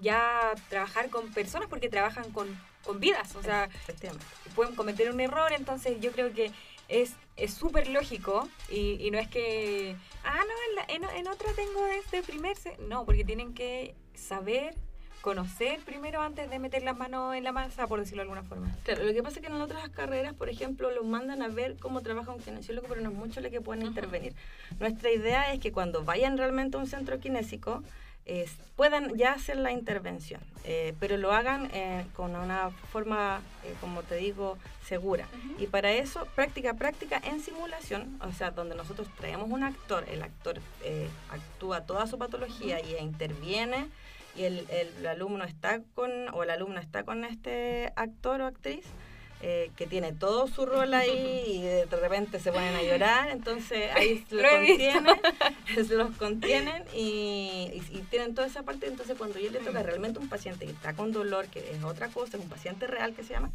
ya 0.00 0.54
trabajar 0.68 1.08
con 1.08 1.32
personas 1.32 1.68
porque 1.68 1.88
trabajan 1.88 2.32
con, 2.32 2.48
con 2.84 2.98
vidas. 2.98 3.36
O 3.36 3.42
sea, 3.42 3.68
pueden 4.56 4.74
cometer 4.74 5.08
un 5.10 5.20
error, 5.20 5.52
entonces 5.52 6.00
yo 6.00 6.10
creo 6.10 6.32
que 6.34 6.50
es 6.88 7.14
es 7.36 7.54
súper 7.54 7.86
lógico 7.88 8.48
y, 8.68 8.98
y 9.00 9.12
no 9.12 9.18
es 9.18 9.28
que, 9.28 9.94
ah, 10.24 10.40
no, 10.40 10.54
en, 10.90 11.00
la- 11.02 11.08
en, 11.08 11.16
en 11.18 11.28
otra 11.28 11.52
tengo 11.54 11.86
este 11.86 12.22
primer... 12.24 12.56
se-". 12.56 12.76
No, 12.88 13.04
porque 13.04 13.24
tienen 13.24 13.54
que 13.54 13.94
saber, 14.14 14.74
conocer 15.20 15.78
primero 15.84 16.20
antes 16.20 16.50
de 16.50 16.58
meter 16.58 16.82
las 16.82 16.96
manos 16.96 17.36
en 17.36 17.44
la 17.44 17.52
masa, 17.52 17.86
por 17.86 18.00
decirlo 18.00 18.22
de 18.24 18.30
alguna 18.30 18.42
forma. 18.42 18.74
Claro, 18.84 19.04
lo 19.04 19.12
que 19.12 19.22
pasa 19.22 19.36
es 19.38 19.46
que 19.46 19.52
en 19.52 19.60
otras 19.60 19.88
carreras, 19.90 20.34
por 20.34 20.48
ejemplo, 20.48 20.90
los 20.90 21.04
mandan 21.04 21.42
a 21.42 21.48
ver 21.48 21.76
cómo 21.76 22.00
trabaja 22.00 22.32
un 22.32 22.40
kinesiólogo, 22.40 22.88
pero 22.88 23.00
no 23.02 23.10
es 23.10 23.14
mucho 23.16 23.40
lo 23.40 23.50
que 23.50 23.60
pueden 23.60 23.86
intervenir. 23.86 24.34
Nuestra 24.80 25.12
idea 25.12 25.52
es 25.52 25.60
que 25.60 25.70
cuando 25.70 26.02
vayan 26.04 26.38
realmente 26.38 26.76
a 26.76 26.80
un 26.80 26.86
centro 26.88 27.20
kinésico, 27.20 27.84
eh, 28.28 28.48
puedan 28.76 29.16
ya 29.16 29.32
hacer 29.32 29.56
la 29.56 29.72
intervención, 29.72 30.40
eh, 30.64 30.94
pero 31.00 31.16
lo 31.16 31.32
hagan 31.32 31.68
eh, 31.72 32.06
con 32.14 32.36
una 32.36 32.70
forma, 32.92 33.40
eh, 33.64 33.74
como 33.80 34.02
te 34.02 34.14
digo, 34.16 34.56
segura. 34.86 35.26
Y 35.58 35.66
para 35.66 35.90
eso, 35.92 36.26
práctica, 36.36 36.74
práctica 36.74 37.20
en 37.24 37.40
simulación, 37.40 38.20
o 38.22 38.30
sea, 38.32 38.52
donde 38.52 38.76
nosotros 38.76 39.08
traemos 39.18 39.50
un 39.50 39.64
actor, 39.64 40.04
el 40.08 40.22
actor 40.22 40.60
eh, 40.84 41.08
actúa 41.30 41.86
toda 41.86 42.06
su 42.06 42.18
patología 42.18 42.80
y 42.80 42.94
interviene, 43.02 43.88
y 44.36 44.44
el, 44.44 44.66
el 44.70 45.06
alumno 45.06 45.42
está 45.44 45.80
con, 45.96 46.10
o 46.32 46.44
el 46.44 46.50
alumno 46.50 46.78
está 46.78 47.02
con 47.02 47.24
este 47.24 47.92
actor 47.96 48.40
o 48.42 48.46
actriz, 48.46 48.84
eh, 49.40 49.70
que 49.76 49.86
tiene 49.86 50.12
todo 50.12 50.48
su 50.48 50.66
rol 50.66 50.92
ahí 50.94 51.44
y 51.46 51.62
de 51.62 51.84
repente 51.86 52.40
se 52.40 52.50
ponen 52.50 52.74
a 52.74 52.82
llorar, 52.82 53.30
entonces 53.30 53.90
ahí 53.94 54.24
Lo 54.30 54.42
lo 54.42 54.48
he 54.48 54.58
visto. 54.60 54.76
contienen, 54.76 55.16
los 55.98 56.16
contienen 56.16 56.82
y, 56.94 57.70
y- 57.72 57.98
y 57.98 58.02
tienen 58.10 58.34
toda 58.34 58.46
esa 58.48 58.62
parte, 58.64 58.86
entonces 58.88 59.16
cuando 59.16 59.38
yo 59.38 59.50
le 59.50 59.60
toca 59.60 59.82
realmente 59.82 60.18
un 60.18 60.28
paciente 60.28 60.64
que 60.66 60.72
está 60.72 60.94
con 60.94 61.12
dolor, 61.12 61.46
que 61.46 61.60
es 61.70 61.82
otra 61.84 62.08
cosa, 62.08 62.36
es 62.36 62.42
un 62.42 62.48
paciente 62.48 62.86
real 62.86 63.14
que 63.14 63.22
se 63.22 63.34
llama, 63.34 63.50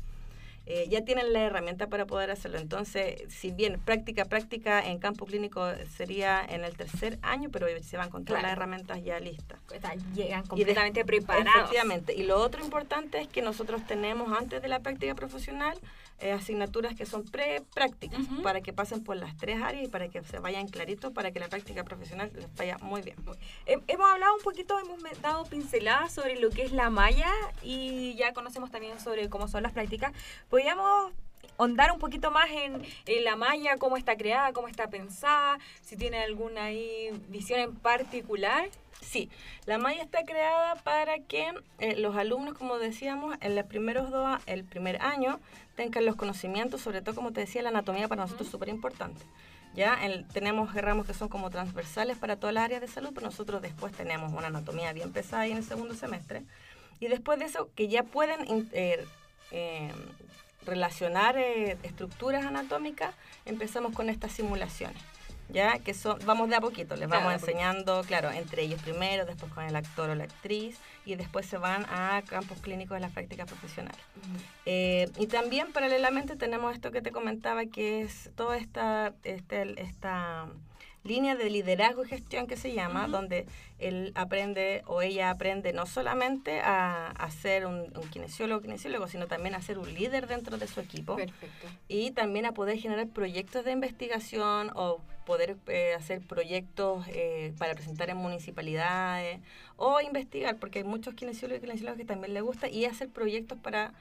eh, 0.65 0.87
ya 0.89 1.03
tienen 1.03 1.33
la 1.33 1.41
herramienta 1.41 1.87
para 1.87 2.05
poder 2.05 2.31
hacerlo. 2.31 2.57
Entonces, 2.57 3.21
si 3.27 3.51
bien 3.51 3.79
práctica, 3.83 4.25
práctica 4.25 4.81
en 4.85 4.97
campo 4.99 5.25
clínico 5.25 5.65
sería 5.97 6.41
en 6.47 6.63
el 6.63 6.75
tercer 6.77 7.19
año, 7.21 7.49
pero 7.51 7.67
se 7.83 7.97
van 7.97 8.09
con 8.09 8.23
todas 8.23 8.39
Claro. 8.41 8.47
las 8.47 8.57
herramientas 8.57 9.03
ya 9.03 9.19
listas. 9.19 9.59
O 9.75 9.79
sea, 9.79 9.93
llegan 10.15 10.39
Y 10.39 10.43
de- 10.43 10.47
completamente 10.49 11.03
preparados. 11.05 11.47
Efectivamente. 11.63 12.13
Y 12.15 12.23
lo 12.23 12.37
otro 12.41 12.63
importante 12.63 13.19
es 13.19 13.27
que 13.27 13.41
nosotros 13.41 13.85
tenemos 13.87 14.31
antes 14.37 14.61
de 14.61 14.67
la 14.69 14.79
práctica 14.79 15.13
profesional 15.15 15.77
eh, 16.19 16.31
asignaturas 16.31 16.95
que 16.95 17.05
son 17.05 17.23
pre-prácticas 17.25 18.19
Ujú. 18.21 18.41
para 18.41 18.61
que 18.61 18.73
pasen 18.73 19.03
por 19.03 19.15
las 19.17 19.35
tres 19.37 19.61
áreas 19.61 19.83
y 19.83 19.87
para 19.87 20.07
que 20.09 20.23
se 20.23 20.39
vayan 20.39 20.67
claritos 20.67 21.11
para 21.11 21.31
que 21.31 21.39
la 21.39 21.47
práctica 21.49 21.83
profesional 21.83 22.31
les 22.33 22.53
vaya 22.55 22.77
muy 22.79 23.01
bien. 23.01 23.17
Hem- 23.65 23.83
Hemos 23.87 24.09
hablado 24.09 24.35
un 24.35 24.41
poquito, 24.41 24.77
hemos 24.79 24.99
dado 25.21 25.45
pinceladas 25.45 26.11
sobre 26.13 26.39
lo 26.39 26.49
que 26.49 26.63
es 26.63 26.71
la 26.71 26.89
malla 26.89 27.31
y 27.61 28.15
ya 28.15 28.33
conocemos 28.33 28.71
también 28.71 28.99
sobre 28.99 29.29
cómo 29.29 29.47
son 29.47 29.63
las 29.63 29.73
prácticas. 29.73 30.13
Podríamos 30.49 31.11
ahondar 31.57 31.91
un 31.91 31.99
poquito 31.99 32.31
más 32.31 32.49
en, 32.49 32.81
en 33.05 33.23
la 33.23 33.35
malla, 33.35 33.77
cómo 33.77 33.97
está 33.97 34.15
creada, 34.15 34.53
cómo 34.53 34.67
está 34.67 34.87
pensada, 34.87 35.59
si 35.81 35.95
tiene 35.97 36.19
alguna 36.19 36.65
ahí 36.65 37.09
visión 37.29 37.59
en 37.59 37.75
particular. 37.75 38.69
Sí, 39.01 39.29
la 39.65 39.77
malla 39.77 40.01
está 40.01 40.23
creada 40.23 40.75
para 40.75 41.19
que 41.19 41.51
eh, 41.79 41.97
los 41.97 42.15
alumnos, 42.15 42.57
como 42.57 42.77
decíamos, 42.79 43.35
en 43.41 43.53
los 43.55 43.65
primeros 43.65 44.09
dos, 44.11 44.39
el 44.45 44.63
primer 44.63 45.01
año, 45.01 45.41
tengan 45.75 46.05
los 46.05 46.15
conocimientos, 46.15 46.81
sobre 46.81 47.01
todo, 47.01 47.15
como 47.15 47.31
te 47.31 47.41
decía, 47.41 47.61
la 47.61 47.69
anatomía 47.69 48.07
para 48.07 48.23
nosotros 48.23 48.47
es 48.47 48.51
súper 48.51 48.69
importante. 48.69 49.21
Ya 49.75 49.97
tenemos 50.33 50.73
ramos 50.75 51.07
que 51.07 51.15
son 51.15 51.29
como 51.29 51.49
transversales 51.49 52.17
para 52.17 52.35
todas 52.35 52.53
las 52.53 52.63
áreas 52.63 52.81
de 52.81 52.87
salud, 52.87 53.09
pero 53.13 53.25
nosotros 53.25 53.61
después 53.61 53.91
tenemos 53.93 54.31
una 54.31 54.47
anatomía 54.47 54.93
bien 54.93 55.11
pesada 55.11 55.43
ahí 55.43 55.51
en 55.51 55.57
el 55.57 55.63
segundo 55.63 55.95
semestre. 55.95 56.43
Y 56.99 57.07
después 57.07 57.39
de 57.39 57.45
eso, 57.45 57.69
que 57.75 57.87
ya 57.87 58.03
pueden 58.03 58.69
eh, 58.71 59.03
eh, 59.51 59.91
relacionar 60.65 61.37
eh, 61.37 61.77
estructuras 61.81 62.45
anatómicas, 62.45 63.15
empezamos 63.45 63.93
con 63.93 64.09
estas 64.09 64.31
simulaciones. 64.31 65.01
Ya 65.49 65.77
que 65.79 65.93
son, 65.93 66.17
vamos 66.25 66.49
de 66.49 66.55
a 66.55 66.61
poquito, 66.61 66.95
les 66.95 67.07
vamos 67.07 67.33
enseñando, 67.33 68.03
claro, 68.03 68.31
entre 68.31 68.63
ellos 68.63 68.81
primero, 68.81 69.25
después 69.25 69.51
con 69.53 69.63
el 69.65 69.75
actor 69.75 70.09
o 70.09 70.15
la 70.15 70.23
actriz, 70.23 70.79
y 71.05 71.15
después 71.15 71.45
se 71.45 71.57
van 71.57 71.85
a 71.89 72.23
campos 72.25 72.59
clínicos 72.61 72.95
de 72.95 73.01
la 73.01 73.09
práctica 73.09 73.45
profesional. 73.45 73.95
Eh, 74.65 75.09
y 75.19 75.27
también 75.27 75.71
paralelamente 75.73 76.35
tenemos 76.37 76.73
esto 76.73 76.91
que 76.91 77.01
te 77.01 77.11
comentaba, 77.11 77.65
que 77.65 78.01
es 78.01 78.31
toda 78.35 78.57
esta, 78.57 79.13
este- 79.23 79.81
esta 79.81 80.47
línea 81.03 81.35
de 81.35 81.49
liderazgo 81.49 82.05
y 82.05 82.07
gestión 82.07 82.47
que 82.47 82.55
se 82.57 82.73
llama, 82.73 83.07
donde 83.07 83.45
él 83.79 84.11
aprende 84.15 84.83
o 84.85 85.01
ella 85.01 85.29
aprende 85.29 85.73
no 85.73 85.85
solamente 85.85 86.61
a, 86.61 87.07
a 87.09 87.31
ser 87.31 87.65
un, 87.65 87.91
un 87.97 88.09
kinesiólogo 88.09 88.61
kinesiólogo, 88.61 89.07
sino 89.07 89.27
también 89.27 89.55
a 89.55 89.61
ser 89.61 89.77
un 89.77 89.93
líder 89.93 90.27
dentro 90.27 90.57
de 90.57 90.67
su 90.67 90.79
equipo 90.79 91.15
Perfecto. 91.17 91.67
y 91.87 92.11
también 92.11 92.45
a 92.45 92.53
poder 92.53 92.77
generar 92.77 93.07
proyectos 93.07 93.65
de 93.65 93.71
investigación 93.71 94.71
o 94.75 95.01
poder 95.25 95.57
eh, 95.67 95.93
hacer 95.95 96.21
proyectos 96.21 97.05
eh, 97.09 97.53
para 97.57 97.73
presentar 97.75 98.09
en 98.09 98.17
municipalidades 98.17 99.39
o 99.77 99.99
investigar, 100.01 100.57
porque 100.57 100.79
hay 100.79 100.85
muchos 100.85 101.13
kinesiólogos 101.15 101.59
y 101.59 101.65
kinesiólogos 101.65 101.97
que 101.97 102.05
también 102.05 102.33
les 102.33 102.43
gusta 102.43 102.69
y 102.69 102.85
hacer 102.85 103.09
proyectos 103.09 103.57
para 103.57 103.93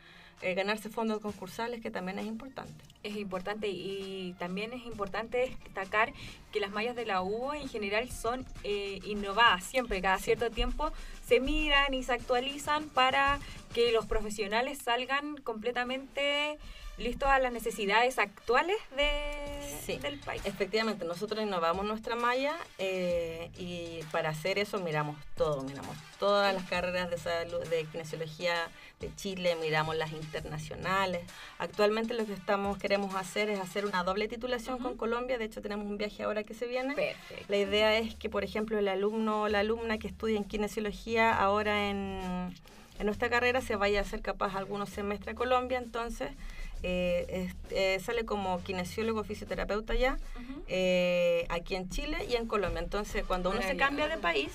eh, 0.42 0.54
ganarse 0.54 0.90
fondos 0.90 1.20
concursales, 1.20 1.80
que 1.80 1.90
también 1.90 2.18
es 2.18 2.26
importante. 2.26 2.84
Es 3.02 3.16
importante 3.16 3.68
y 3.68 4.34
también 4.38 4.72
es 4.72 4.84
importante 4.86 5.56
destacar 5.64 6.12
que 6.52 6.60
las 6.60 6.70
mallas 6.70 6.96
de 6.96 7.06
la 7.06 7.22
UBO 7.22 7.54
en 7.54 7.68
general 7.68 8.10
son 8.10 8.44
eh, 8.64 9.00
innovadas 9.04 9.64
siempre, 9.64 10.02
cada 10.02 10.18
cierto 10.18 10.50
tiempo 10.50 10.92
se 11.26 11.40
miran 11.40 11.94
y 11.94 12.02
se 12.02 12.12
actualizan 12.12 12.88
para 12.88 13.38
que 13.74 13.92
los 13.92 14.06
profesionales 14.06 14.78
salgan 14.78 15.36
completamente 15.38 16.58
listos 16.98 17.28
a 17.28 17.38
las 17.38 17.52
necesidades 17.52 18.18
actuales 18.18 18.76
de, 18.96 19.08
Sí. 19.86 19.96
del 19.96 20.18
país. 20.20 20.42
Efectivamente, 20.44 21.04
nosotros 21.06 21.42
innovamos 21.42 21.86
nuestra 21.86 22.14
malla 22.16 22.54
eh, 22.78 23.50
y 23.56 24.00
para 24.12 24.28
hacer 24.28 24.58
eso 24.58 24.78
miramos 24.78 25.16
todo, 25.34 25.62
miramos 25.62 25.96
todas 26.18 26.54
las 26.54 26.64
carreras 26.68 27.10
de 27.10 27.16
salud, 27.16 27.64
de 27.68 27.84
kinesiología 27.86 28.54
de 29.00 29.12
Chile, 29.16 29.56
miramos 29.60 29.96
las 29.96 30.12
internacionales. 30.12 31.22
Actualmente 31.58 32.14
lo 32.14 32.26
que 32.26 32.34
estamos 32.34 32.78
queremos 32.78 33.14
hacer 33.14 33.48
es 33.48 33.58
hacer 33.58 33.86
una 33.86 34.04
doble 34.04 34.28
titulación 34.28 34.78
con 34.78 34.96
Colombia, 34.96 35.38
de 35.38 35.46
hecho 35.46 35.62
tenemos 35.62 35.86
un 35.86 35.96
viaje 35.96 36.22
ahora 36.22 36.44
que 36.44 36.54
se 36.54 36.66
viene. 36.66 36.94
Perfecto. 36.94 37.44
La 37.48 37.56
idea 37.56 37.98
es 37.98 38.14
que, 38.16 38.28
por 38.28 38.44
ejemplo, 38.44 38.78
el 38.78 38.86
alumno 38.86 39.42
o 39.42 39.48
la 39.48 39.60
alumna 39.60 39.98
que 39.98 40.08
estudia 40.08 40.36
en 40.36 40.44
kinesiología 40.44 41.34
ahora 41.34 41.88
en, 41.88 42.54
en 43.02 43.06
nuestra 43.06 43.28
carrera 43.28 43.60
se 43.60 43.74
vaya 43.74 43.98
a 43.98 44.02
hacer 44.02 44.22
capaz 44.22 44.54
algunos 44.54 44.88
semestres 44.88 45.34
a 45.34 45.36
Colombia, 45.36 45.76
entonces 45.78 46.30
eh, 46.84 47.52
eh, 47.70 48.00
sale 48.00 48.24
como 48.24 48.62
kinesiólogo 48.62 49.24
fisioterapeuta 49.24 49.96
ya 49.96 50.18
eh, 50.68 51.44
aquí 51.48 51.74
en 51.74 51.90
Chile 51.90 52.24
y 52.28 52.36
en 52.36 52.46
Colombia. 52.46 52.80
Entonces, 52.80 53.24
cuando 53.26 53.50
uno 53.50 53.60
se 53.60 53.76
cambia 53.76 54.06
de 54.06 54.18
país, 54.18 54.52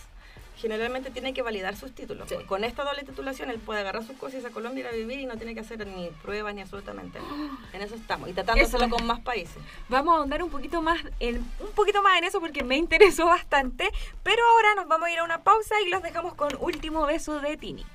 generalmente 0.55 1.11
tiene 1.11 1.33
que 1.33 1.41
validar 1.41 1.75
sus 1.75 1.93
títulos. 1.93 2.29
Sí. 2.29 2.35
Con 2.47 2.63
esta 2.63 2.85
doble 2.85 3.03
titulación, 3.03 3.49
él 3.49 3.59
puede 3.59 3.81
agarrar 3.81 4.05
sus 4.05 4.15
cosas 4.15 4.41
y 4.41 4.45
a 4.45 4.49
Colombia 4.49 4.79
ir 4.79 4.87
a 4.87 4.91
vivir 4.91 5.19
y 5.19 5.25
no 5.25 5.35
tiene 5.35 5.53
que 5.53 5.59
hacer 5.59 5.85
ni 5.85 6.07
pruebas 6.23 6.55
ni 6.55 6.61
absolutamente 6.61 7.19
nada. 7.19 7.57
En 7.73 7.81
eso 7.81 7.95
estamos. 7.95 8.29
Y 8.29 8.33
tratándoselo 8.33 8.89
con 8.89 9.05
más 9.05 9.19
países. 9.19 9.57
Vamos 9.89 10.13
a 10.13 10.17
ahondar 10.19 10.41
un 10.41 10.49
poquito 10.49 10.81
más 10.81 11.01
en 11.19 11.35
un 11.59 11.71
poquito 11.75 12.01
más 12.01 12.17
en 12.17 12.23
eso 12.23 12.39
porque 12.39 12.63
me 12.63 12.77
interesó 12.77 13.25
bastante, 13.25 13.89
pero 14.23 14.41
ahora 14.53 14.75
nos 14.75 14.87
vamos 14.87 15.09
a 15.09 15.11
ir 15.11 15.19
a 15.19 15.25
una 15.25 15.43
pausa 15.43 15.75
y 15.85 15.89
los 15.89 16.01
dejamos 16.01 16.33
con 16.33 16.55
último 16.61 17.05
beso 17.05 17.41
de 17.41 17.57
Tini. 17.57 17.85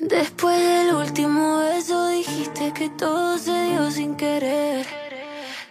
Después 0.00 0.56
del 0.56 0.94
último 0.94 1.58
beso 1.58 2.06
dijiste 2.06 2.72
que 2.72 2.88
todo 2.88 3.36
se 3.36 3.64
dio 3.64 3.90
sin 3.90 4.14
querer. 4.14 4.86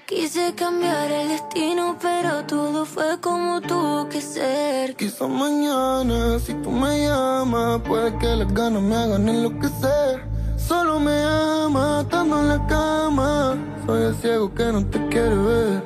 Quise 0.06 0.54
cambiar 0.54 1.10
el 1.10 1.30
destino, 1.30 1.96
pero 2.02 2.44
todo 2.44 2.84
fue 2.86 3.22
como 3.22 3.62
tuvo 3.62 4.10
que 4.10 4.20
ser. 4.20 4.98
Quizá 4.98 5.28
mañana, 5.28 6.40
si 6.40 6.54
tú 6.56 6.72
me 6.72 7.08
llamas, 7.08 7.82
puede 7.88 8.18
que 8.18 8.36
las 8.36 8.54
ganas 8.54 8.82
me 8.82 8.96
hagan 8.98 9.30
enloquecer. 9.30 10.28
Solo 10.58 11.00
me 11.00 11.24
ama, 11.24 12.02
estando 12.02 12.42
en 12.42 12.50
la 12.50 12.68
cama. 12.68 13.58
Soy 13.86 14.04
el 14.08 14.16
ciego 14.16 14.54
que 14.54 14.66
no 14.66 14.86
te 14.88 15.08
quiere 15.08 15.36
ver. 15.36 15.84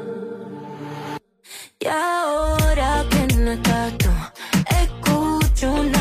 Y 1.80 1.86
ahora 1.86 3.06
que 3.08 3.36
no 3.36 3.52
estás 3.52 3.94
tú, 4.00 4.10
escucho 4.66 5.74
una 5.74 6.01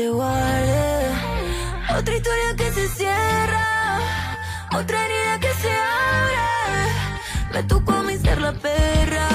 Otra 0.00 1.10
historia 2.14 2.54
que 2.56 2.70
se 2.70 2.86
cierra, 2.86 3.98
otra 4.72 5.04
herida 5.04 5.40
que 5.40 5.52
se 5.54 5.72
abre. 5.72 6.36
Me 7.52 7.64
tocó 7.64 7.94
a 7.94 8.04
mí 8.04 8.16
ser 8.16 8.40
la 8.40 8.52
perra, 8.52 9.27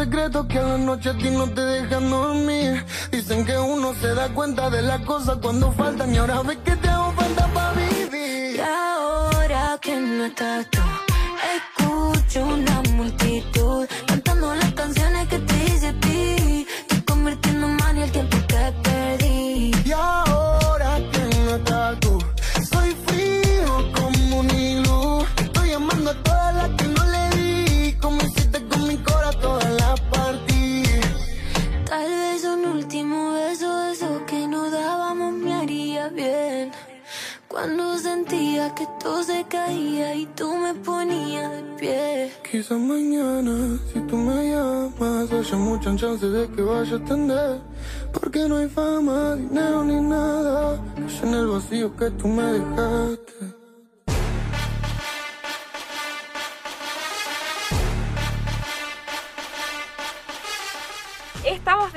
secretos 0.00 0.46
que 0.46 0.58
a 0.58 0.62
la 0.62 0.78
noche 0.78 1.10
a 1.10 1.14
ti 1.18 1.28
no 1.30 1.46
te 1.50 1.60
dejan 1.60 2.08
dormir. 2.08 2.84
Dicen 3.10 3.44
que 3.44 3.56
uno 3.58 3.92
se 4.00 4.14
da 4.14 4.28
cuenta 4.30 4.70
de 4.70 4.80
las 4.82 5.00
cosas 5.00 5.36
cuando 5.42 5.72
faltan 5.72 6.14
y 6.14 6.18
ahora 6.18 6.42
ves 6.42 6.58
que 6.64 6.74
te 6.76 6.88
hago 6.88 7.12
falta 7.12 7.46
para 7.54 7.72
vivir. 7.72 8.56
Y 8.56 8.60
ahora 8.60 9.78
que 9.80 9.96
no 9.96 10.24
estás 10.24 10.66
tú, 10.70 10.80
escucho 11.56 12.46
una 12.46 12.89
y 40.14 40.26
tú 40.26 40.54
me 40.54 40.74
ponías 40.74 41.50
de 41.50 41.62
pie. 41.78 42.32
Quizás 42.50 42.78
mañana, 42.78 43.78
si 43.92 44.00
tú 44.00 44.16
me 44.16 44.50
llamas, 44.50 45.30
haya 45.32 45.56
muchas 45.56 45.96
chances 45.96 46.32
de 46.32 46.48
que 46.48 46.62
vaya 46.62 46.94
a 46.94 46.98
atender. 46.98 47.60
Porque 48.12 48.48
no 48.48 48.56
hay 48.56 48.68
fama, 48.68 49.36
dinero 49.36 49.84
ni 49.84 50.00
nada. 50.00 50.80
que 51.06 51.22
en 51.22 51.34
el 51.34 51.46
vacío 51.46 51.94
que 51.96 52.10
tú 52.10 52.28
me 52.28 52.42
dejaste. 52.42 53.49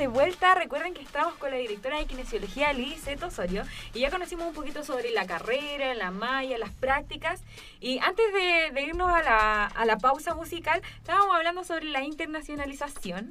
De 0.04 0.08
vuelta. 0.08 0.54
Recuerden 0.54 0.92
que 0.92 1.00
estamos 1.00 1.32
con 1.36 1.50
la 1.50 1.56
directora 1.56 1.96
de 1.98 2.04
kinesiología, 2.04 2.74
Liz 2.74 3.08
Osorio, 3.22 3.62
y 3.94 4.00
ya 4.00 4.10
conocimos 4.10 4.46
un 4.46 4.52
poquito 4.52 4.84
sobre 4.84 5.10
la 5.12 5.26
carrera, 5.26 5.94
la 5.94 6.10
malla, 6.10 6.58
las 6.58 6.72
prácticas. 6.72 7.40
Y 7.80 7.98
antes 8.00 8.30
de, 8.34 8.70
de 8.74 8.82
irnos 8.82 9.10
a 9.10 9.22
la, 9.22 9.64
a 9.64 9.84
la 9.86 9.96
pausa 9.96 10.34
musical, 10.34 10.82
estábamos 10.98 11.34
hablando 11.34 11.64
sobre 11.64 11.86
la 11.86 12.02
internacionalización. 12.02 13.30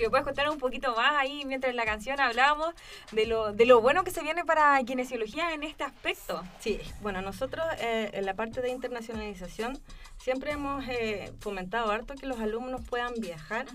Si 0.00 0.04
me 0.04 0.08
puedes 0.08 0.24
contar 0.24 0.48
un 0.48 0.56
poquito 0.56 0.96
más 0.96 1.12
ahí, 1.18 1.44
mientras 1.44 1.74
la 1.74 1.84
canción 1.84 2.18
hablábamos 2.20 2.72
de 3.12 3.26
lo, 3.26 3.52
de 3.52 3.66
lo 3.66 3.82
bueno 3.82 4.02
que 4.02 4.10
se 4.10 4.22
viene 4.22 4.46
para 4.46 4.82
kinesiología 4.82 5.52
en 5.52 5.62
este 5.62 5.84
aspecto. 5.84 6.42
Sí, 6.58 6.80
bueno, 7.02 7.20
nosotros 7.20 7.66
eh, 7.80 8.08
en 8.14 8.24
la 8.24 8.32
parte 8.32 8.62
de 8.62 8.70
internacionalización 8.70 9.78
siempre 10.16 10.52
hemos 10.52 10.88
eh, 10.88 11.34
fomentado 11.40 11.90
harto 11.90 12.14
que 12.14 12.24
los 12.24 12.40
alumnos 12.40 12.80
puedan 12.88 13.12
viajar, 13.18 13.66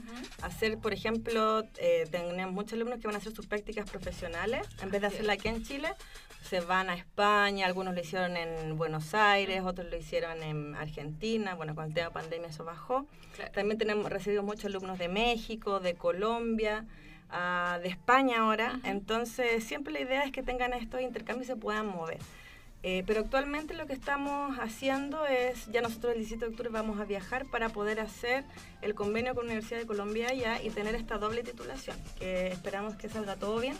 hacer, 0.42 0.80
por 0.80 0.94
ejemplo, 0.94 1.62
eh, 1.78 2.08
tenemos 2.10 2.56
muchos 2.56 2.74
alumnos 2.74 3.00
que 3.00 3.06
van 3.06 3.18
a 3.18 3.20
hacer 3.20 3.36
sus 3.36 3.46
prácticas 3.46 3.88
profesionales, 3.88 4.68
en 4.82 4.90
vez 4.90 5.02
de 5.02 5.08
hacerla 5.08 5.34
aquí 5.34 5.48
en 5.48 5.64
Chile, 5.64 5.90
se 6.46 6.60
van 6.60 6.90
a 6.90 6.96
España, 6.96 7.66
algunos 7.66 7.96
lo 7.96 8.02
hicieron 8.02 8.38
en 8.38 8.78
Buenos 8.78 9.14
Aires, 9.16 9.62
otros 9.66 9.90
lo 9.90 9.98
hicieron 9.98 10.44
en 10.44 10.76
Argentina, 10.76 11.56
bueno, 11.56 11.74
con 11.74 11.86
el 11.86 11.94
tema 11.94 12.12
pandemia 12.12 12.50
eso 12.50 12.64
bajó. 12.64 13.08
Claro. 13.36 13.52
También 13.52 13.78
tenemos 13.80 14.12
recibido 14.12 14.44
muchos 14.44 14.66
alumnos 14.66 15.00
de 15.00 15.08
México, 15.08 15.80
de 15.80 15.96
Colombia, 15.96 16.86
ah, 17.32 17.80
de 17.82 17.90
España 17.90 18.42
ahora, 18.42 18.80
entonces 18.84 19.64
siempre 19.64 19.92
la 19.92 20.02
idea 20.02 20.24
es 20.24 20.32
que 20.32 20.44
tengan 20.44 20.74
estos 20.74 21.02
intercambios 21.02 21.48
y 21.48 21.52
se 21.54 21.56
puedan 21.56 21.88
mover. 21.88 22.20
Eh, 22.88 23.04
pero 23.08 23.22
actualmente 23.22 23.74
lo 23.74 23.88
que 23.88 23.94
estamos 23.94 24.60
haciendo 24.60 25.26
es, 25.26 25.66
ya 25.72 25.82
nosotros 25.82 26.14
el 26.14 26.20
17 26.20 26.46
de 26.46 26.52
octubre 26.52 26.70
vamos 26.70 27.00
a 27.00 27.06
viajar 27.06 27.48
para 27.48 27.70
poder 27.70 28.00
hacer 28.00 28.44
el 28.84 28.94
convenio 28.94 29.34
con 29.34 29.48
la 29.48 29.54
Universidad 29.54 29.80
de 29.80 29.88
Colombia 29.88 30.32
ya 30.36 30.62
y 30.62 30.70
tener 30.70 30.94
esta 30.94 31.18
doble 31.18 31.42
titulación, 31.42 31.98
que 32.20 32.50
esperamos 32.50 32.94
que 32.94 33.10
salga 33.10 33.38
todo 33.38 33.60
bien, 33.60 33.76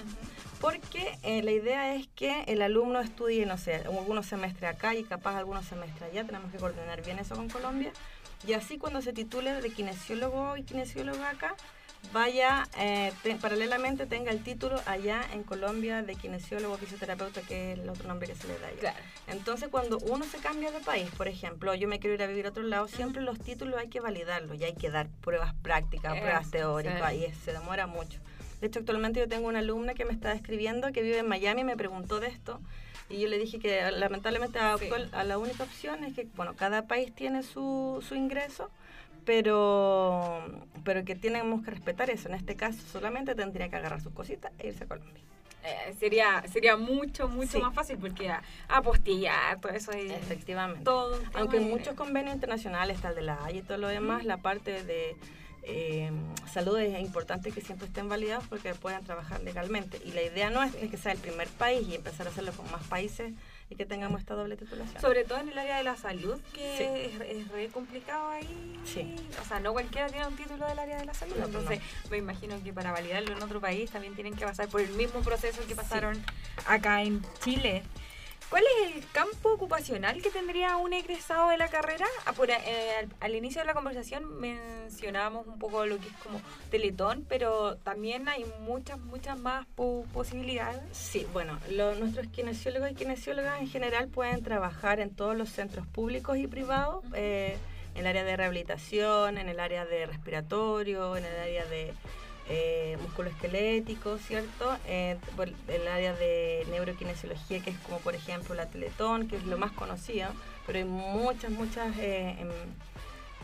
porque 0.60 1.20
eh, 1.22 1.44
la 1.44 1.52
idea 1.52 1.94
es 1.94 2.08
que 2.16 2.46
el 2.48 2.64
alumno 2.64 3.00
estudie, 3.00 3.46
no 3.46 3.60
sé, 3.60 3.76
algunos 3.76 4.26
semestres 4.26 4.74
acá 4.74 4.96
y 4.96 5.04
capaz 5.04 5.38
algunos 5.38 5.66
semestres 5.66 6.10
allá, 6.10 6.26
tenemos 6.26 6.52
que 6.52 6.58
coordinar 6.58 7.06
bien 7.06 7.20
eso 7.20 7.36
con 7.36 7.48
Colombia, 7.48 7.92
y 8.48 8.54
así 8.54 8.80
cuando 8.80 9.04
se 9.04 9.14
titule 9.14 9.62
de 9.62 9.70
kinesiólogo 9.70 10.58
y 10.58 10.64
kinesióloga 10.64 11.30
acá, 11.30 11.56
vaya 12.14 12.68
eh, 12.78 13.12
te- 13.24 13.36
paralelamente 13.36 14.06
tenga 14.06 14.32
el 14.32 14.44
título 14.44 14.82
allá 14.86 15.22
en 15.34 15.44
Colombia 15.44 16.02
de 16.02 16.16
kinesiólogo 16.16 16.78
fisioterapeuta 16.78 17.42
que 17.42 17.74
es 17.74 17.80
el 17.80 17.90
otro 17.90 18.08
nombre 18.08 18.28
que 18.28 18.36
se 18.36 18.48
le 18.48 18.58
da 18.60 18.68
allá. 18.68 18.80
Claro. 18.80 18.98
Entonces 19.28 19.70
cuando 19.70 19.98
uno 20.00 20.26
se 20.26 20.38
cambia 20.38 20.72
de 20.72 20.80
país, 20.80 21.10
por 21.18 21.28
ejemplo, 21.28 21.74
yo 21.76 21.88
me 21.88 22.00
quiero 22.00 22.14
ir 22.16 22.24
a 22.24 22.28
vivir 22.28 22.46
a 22.46 22.50
otro 22.50 22.64
lado, 22.64 22.88
siempre 22.88 23.22
los 23.22 23.40
títulos 23.40 23.80
hay 23.80 23.90
que 23.90 24.00
validarlos 24.00 24.58
y 24.60 24.64
hay 24.64 24.74
que 24.76 24.90
dar 24.90 25.08
pruebas 25.22 25.54
prácticas, 25.62 26.14
pruebas 26.20 26.42
Eso, 26.44 26.52
teóricas 26.52 27.12
sí. 27.12 27.26
y 27.30 27.34
se 27.44 27.52
demora 27.54 27.88
mucho. 27.88 28.20
De 28.62 28.68
hecho, 28.68 28.80
actualmente 28.80 29.20
yo 29.20 29.28
tengo 29.28 29.48
una 29.48 29.60
alumna 29.60 29.94
que 29.94 30.06
me 30.06 30.14
está 30.14 30.32
escribiendo 30.34 30.92
que 30.92 31.02
vive 31.02 31.20
en 31.20 31.28
Miami 31.28 31.62
y 31.62 31.64
me 31.66 31.76
preguntó 31.78 32.20
de 32.20 32.28
esto. 32.28 32.62
Y 33.10 33.20
yo 33.20 33.28
le 33.28 33.38
dije 33.38 33.60
que 33.60 33.92
lamentablemente 33.92 34.58
a, 34.58 34.78
Sí. 34.80 34.90
a 35.12 35.24
la 35.24 35.38
única 35.38 35.64
opción 35.64 36.04
es 36.04 36.14
que, 36.14 36.28
bueno, 36.36 36.56
cada 36.56 36.88
país 36.88 37.14
tiene 37.14 37.44
su, 37.44 38.04
su 38.08 38.16
ingreso, 38.16 38.72
pero, 39.26 40.44
pero 40.84 41.04
que 41.04 41.16
tenemos 41.16 41.64
que 41.64 41.72
respetar 41.72 42.10
eso. 42.10 42.30
En 42.30 42.36
este 42.36 42.56
caso, 42.56 42.80
solamente 42.92 43.36
tendría 43.36 43.70
que 43.70 43.76
agarrar 43.76 44.02
sus 44.02 44.14
cositas 44.14 44.52
e 44.60 44.68
irse 44.68 44.84
a 44.84 44.88
Colombia. 44.88 45.22
Eh, 45.64 45.96
sería, 46.00 46.44
sería 46.52 46.78
mucho, 46.78 47.28
mucho 47.28 47.54
Sí. 47.54 47.58
más 47.60 47.74
fácil 47.74 47.98
porque 47.98 48.32
apostillar, 48.68 49.60
todo 49.60 49.72
eso 49.72 49.92
es 49.92 50.12
Efectivamente. 50.12 50.84
todo. 50.84 51.20
Aunque 51.34 51.58
en 51.58 51.70
muchos 51.70 51.96
convenios 51.96 52.36
internacionales, 52.36 53.02
tal 53.02 53.16
de 53.16 53.24
la 53.24 53.44
Haya 53.44 53.60
y 53.60 53.64
todo 53.64 53.80
lo 53.80 53.88
demás, 53.88 54.26
la 54.26 54.38
parte 54.38 54.84
de 54.84 55.16
eh, 55.68 56.12
salud 56.54 56.78
es 56.78 57.00
importante 57.02 57.52
que 57.52 57.62
siempre 57.62 57.88
estén 57.88 58.08
validados 58.08 58.46
porque 58.48 58.76
puedan 58.76 59.04
trabajar 59.04 59.42
legalmente. 59.42 60.00
Y 60.06 60.12
la 60.12 60.22
idea 60.22 60.52
no 60.52 60.62
es, 60.62 60.76
es 60.76 60.92
que 60.92 60.98
sea 60.98 61.12
el 61.14 61.18
primer 61.18 61.48
país 61.48 61.88
y 61.90 61.96
empezar 61.96 62.28
a 62.28 62.30
hacerlo 62.30 62.52
con 62.52 62.70
más 62.72 62.84
países 62.84 63.34
y 63.70 63.76
que 63.76 63.86
tengamos 63.86 64.22
esta 64.22 64.36
doble 64.36 64.58
titulación. 64.58 65.02
Sobre 65.02 65.24
todo 65.24 65.40
en 65.40 65.50
el 65.50 65.58
área 65.58 65.78
de 65.78 65.84
la 65.84 65.96
salud, 65.96 66.40
que 66.54 66.78
Sí. 66.78 66.84
es, 67.24 67.38
es 67.38 67.48
re 67.50 67.68
complicado 67.70 68.30
ahí. 68.30 68.80
Sí. 68.86 69.16
O 69.42 69.46
sea, 69.46 69.60
no 69.60 69.74
cualquiera 69.74 70.08
tiene 70.08 70.28
un 70.28 70.36
título 70.36 70.68
del 70.68 70.78
área 70.78 70.98
de 71.00 71.06
la 71.06 71.14
salud. 71.14 71.36
No, 71.38 71.46
entonces, 71.48 71.80
me 72.12 72.18
imagino 72.18 72.62
que 72.64 72.72
para 72.74 72.92
validarlo 72.92 73.36
en 73.36 73.42
otro 73.42 73.60
país 73.60 73.90
también 73.90 74.14
tienen 74.14 74.36
que 74.36 74.46
pasar 74.46 74.68
por 74.68 74.82
el 74.82 74.90
mismo 74.92 75.22
proceso 75.22 75.66
que 75.68 75.76
pasaron 75.76 76.24
acá 76.68 77.02
en 77.02 77.26
Chile. 77.44 77.82
¿Cuál 78.50 78.64
es 78.88 78.96
el 78.96 79.12
campo 79.12 79.52
ocupacional 79.54 80.22
que 80.22 80.30
tendría 80.30 80.78
un 80.78 80.94
egresado 80.94 81.50
de 81.50 81.58
la 81.58 81.68
carrera? 81.68 82.06
Ah, 82.26 82.34
por, 82.34 82.50
eh, 82.50 82.56
al, 83.00 83.10
al 83.20 83.36
inicio 83.36 83.60
de 83.62 83.68
la 83.68 83.74
conversación 83.74 84.40
mencionábamos 84.40 85.48
un 85.48 85.60
poco 85.60 85.86
lo 85.86 85.98
que 86.00 86.08
es 86.08 86.14
como 86.24 86.40
teletón, 86.72 87.26
pero 87.28 87.76
también 87.78 88.30
hay 88.30 88.46
muchas, 88.62 89.00
muchas 89.00 89.38
más 89.38 89.66
po- 89.76 90.06
posibilidades. 90.14 90.80
Sí, 90.94 91.26
bueno, 91.34 91.60
lo- 91.70 91.96
nuestros 91.96 92.28
kinesiólogos 92.28 92.92
y 92.92 92.96
kinesiólogas 92.96 93.60
en 93.60 93.68
general 93.68 94.08
pueden 94.08 94.42
trabajar 94.44 95.00
en 95.00 95.10
todos 95.14 95.36
los 95.36 95.50
centros 95.50 95.86
públicos 95.88 96.38
y 96.38 96.48
privados, 96.48 97.04
eh, 97.14 97.58
en 97.96 98.02
el 98.02 98.08
área 98.08 98.24
de 98.24 98.38
rehabilitación, 98.38 99.38
en 99.38 99.50
el 99.50 99.60
área 99.60 99.86
de 99.86 100.06
respiratorio, 100.06 101.18
en 101.18 101.26
el 101.26 101.36
área 101.40 101.66
de 101.66 101.94
eh, 102.48 102.98
musculoesquelético, 103.02 104.18
¿cierto? 104.18 104.78
Eh, 104.88 105.18
el 105.68 105.88
área 105.88 106.14
de 106.14 106.66
neurokinesiología, 106.70 107.62
que 107.62 107.72
es 107.72 107.78
como 107.80 108.00
por 108.00 108.16
ejemplo 108.16 108.54
la 108.56 108.68
Teletón, 108.68 109.28
que 109.28 109.38
es 109.38 109.46
lo 109.46 109.58
más 109.58 109.72
conocido, 109.72 110.30
pero 110.66 110.80
hay 110.80 110.86
muchas, 110.86 111.52
muchas 111.52 111.96
eh, 111.98 112.36
em, 112.40 112.50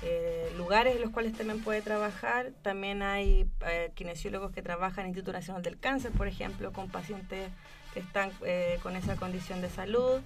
eh, 0.04 0.52
lugares 0.58 0.96
en 0.96 1.02
los 1.02 1.12
cuales 1.12 1.34
también 1.36 1.64
puede 1.64 1.82
trabajar. 1.82 2.52
También 2.62 3.02
hay 3.02 3.48
eh, 3.66 3.92
kinesiólogos 3.96 4.52
que 4.52 4.62
trabajan 4.62 5.00
en 5.00 5.06
el 5.06 5.10
Instituto 5.10 5.34
Nacional 5.34 5.64
del 5.64 5.80
Cáncer, 5.80 6.12
por 6.12 6.28
ejemplo, 6.28 6.72
con 6.72 6.90
pacientes 6.90 7.50
que 7.94 8.00
están 8.00 8.32
con 8.82 8.96
esa 8.96 9.18
condición 9.18 9.62
de 9.62 9.70
salud. 9.70 10.22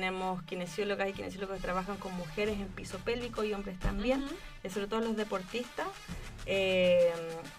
Tenemos 0.00 0.40
kinesiólogas 0.44 1.08
y 1.08 1.12
kinesiólogos 1.14 1.56
que 1.56 1.62
trabajan 1.62 1.96
con 1.96 2.14
mujeres 2.16 2.60
en 2.60 2.68
piso 2.68 2.98
pélvico 2.98 3.42
y 3.42 3.52
hombres 3.54 3.76
también, 3.80 4.24
y 4.62 4.68
sobre 4.70 4.86
todo 4.86 5.00
los 5.00 5.16
deportistas. 5.16 5.88
Eh, 6.46 7.10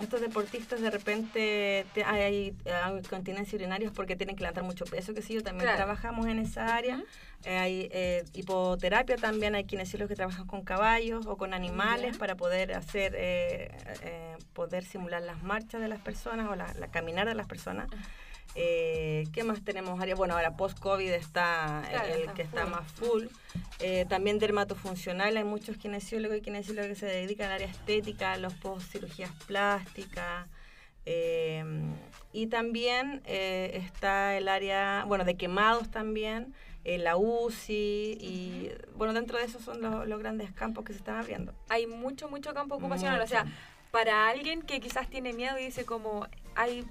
estos 0.02 0.22
deportistas 0.22 0.80
de 0.80 0.89
repente 0.91 1.86
te- 1.94 2.06
hay, 2.06 2.56
hay 2.65 3.02
continencia 3.10 3.60
porque 3.94 4.15
tienen 4.15 4.38
que 4.38 4.44
levantar 4.44 4.63
mucho 4.63 4.86
peso, 4.86 5.13
que 5.13 5.22
sí, 5.22 5.34
yo 5.34 5.44
también 5.44 5.63
Claro. 5.65 5.76
trabajamos 5.80 6.26
en 6.28 6.39
esa 6.39 6.74
área. 6.74 7.04
Eh, 7.44 7.58
hay 7.58 7.89
eh, 7.91 8.24
hipoterapia 8.34 9.17
también, 9.17 9.54
hay 9.56 9.65
kinesiólogos 9.65 10.08
que 10.08 10.15
trabajan 10.15 10.48
con 10.48 10.62
caballos 10.63 11.26
o 11.26 11.36
con 11.36 11.54
animales 11.54 12.13
Ya. 12.13 12.20
para 12.20 12.36
poder 12.36 12.74
hacer, 12.74 13.13
eh, 13.17 13.72
eh, 14.04 14.38
poder 14.54 14.86
simular 14.86 15.22
las 15.22 15.44
marchas 15.44 15.82
de 15.82 15.89
las 15.89 16.00
personas 16.00 16.48
o 16.50 16.56
la, 16.56 16.74
la 16.76 16.88
caminar 16.88 17.28
de 17.28 17.36
las 17.36 17.48
personas. 17.48 17.89
Eh, 18.56 19.28
¿Qué 19.32 19.44
más 19.44 19.64
tenemos? 19.64 20.00
Área? 20.00 20.16
Bueno, 20.16 20.36
ahora 20.36 20.58
post-COVID 20.58 21.12
está 21.12 21.84
Claro, 21.90 22.14
el 22.14 22.20
está 22.22 22.34
que 22.34 22.42
está 22.42 22.66
más 22.66 22.92
full. 22.92 23.26
Eh, 23.80 24.06
también 24.10 24.40
dermatofuncional, 24.40 25.38
hay 25.38 25.44
muchos 25.44 25.78
kinesiólogos 25.78 26.38
y 26.38 26.42
kinesiólogas 26.42 26.90
que 26.90 26.96
se 26.96 27.06
dedican 27.06 27.48
al 27.48 27.54
área 27.54 27.68
estética, 27.68 28.38
los 28.38 28.54
post-cirugías 28.56 29.32
plásticas. 29.48 30.48
eh, 31.06 31.64
y 32.34 32.48
también 32.48 33.22
está 33.26 34.38
el 34.38 34.48
área, 34.48 35.04
bueno, 35.06 35.26
de 35.26 35.36
quemados 35.36 35.90
también, 35.92 36.54
la 36.86 37.18
UCI, 37.18 38.18
y 38.22 38.72
bueno, 38.96 39.14
dentro 39.14 39.38
de 39.38 39.44
esos 39.44 39.62
son 39.62 39.82
los, 39.82 40.08
los 40.08 40.20
grandes 40.20 40.52
campos 40.54 40.86
que 40.86 40.94
se 40.94 41.00
están 41.00 41.18
abriendo. 41.18 41.54
Hay 41.68 41.88
mucho, 41.88 42.30
mucho 42.30 42.54
campo 42.54 42.76
ocupacional. 42.76 43.20
O 43.20 43.28
sea, 43.28 43.46
para 43.92 44.30
alguien 44.30 44.62
que 44.62 44.80
quizás 44.80 45.10
tiene 45.10 45.34
miedo 45.34 45.60
y 45.60 45.66
dice 45.66 45.84
como 45.84 46.26
hay 46.56 46.86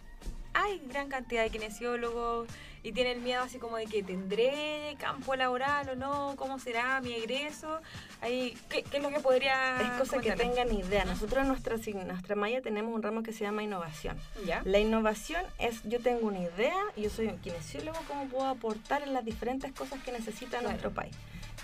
hay 0.55 0.81
gran 0.89 1.09
cantidad 1.09 1.43
de 1.43 1.51
kinesiólogos 1.51 2.49
y 2.83 2.93
tiene 2.93 3.13
el 3.13 3.21
miedo 3.21 3.43
así 3.43 3.59
como 3.59 3.77
de 3.77 3.85
que 3.87 4.03
tendré 4.03 4.97
campo 4.99 5.37
laboral 5.37 5.91
o 5.91 5.97
no, 5.97 6.35
cómo 6.37 6.59
será 6.59 7.01
mi 7.03 7.13
egreso, 7.13 7.79
ahí, 8.23 8.57
¿qué, 8.71 8.83
qué 8.83 8.97
es 8.97 9.03
lo 9.03 9.11
que 9.11 9.21
podría 9.21 9.81
Es 9.83 9.91
cosa 9.99 10.19
que 10.21 10.33
tengan 10.33 10.73
idea. 10.73 11.05
Nosotros 11.05 11.43
en 11.43 11.49
nuestra, 11.49 11.77
asign- 11.77 12.07
nuestra 12.07 12.37
malla 12.37 12.63
tenemos 12.63 12.95
un 12.95 13.03
ramo 13.03 13.23
que 13.23 13.33
se 13.35 13.41
llama 13.45 13.63
innovación. 13.63 14.19
¿Ya? 14.47 14.63
La 14.65 14.79
innovación 14.79 15.43
es, 15.59 15.83
yo 15.85 16.01
tengo 16.01 16.27
una 16.29 16.39
idea, 16.41 16.75
yo 16.97 17.11
soy 17.11 17.27
un 17.27 17.39
kinesiólogo, 17.39 17.99
¿cómo 18.09 18.27
puedo 18.29 18.47
aportar 18.47 19.03
en 19.03 19.13
las 19.13 19.25
diferentes 19.27 19.73
cosas 19.73 20.03
que 20.03 20.13
necesita 20.13 20.51
Claro. 20.59 20.69
nuestro 20.69 20.91
país? 20.91 21.15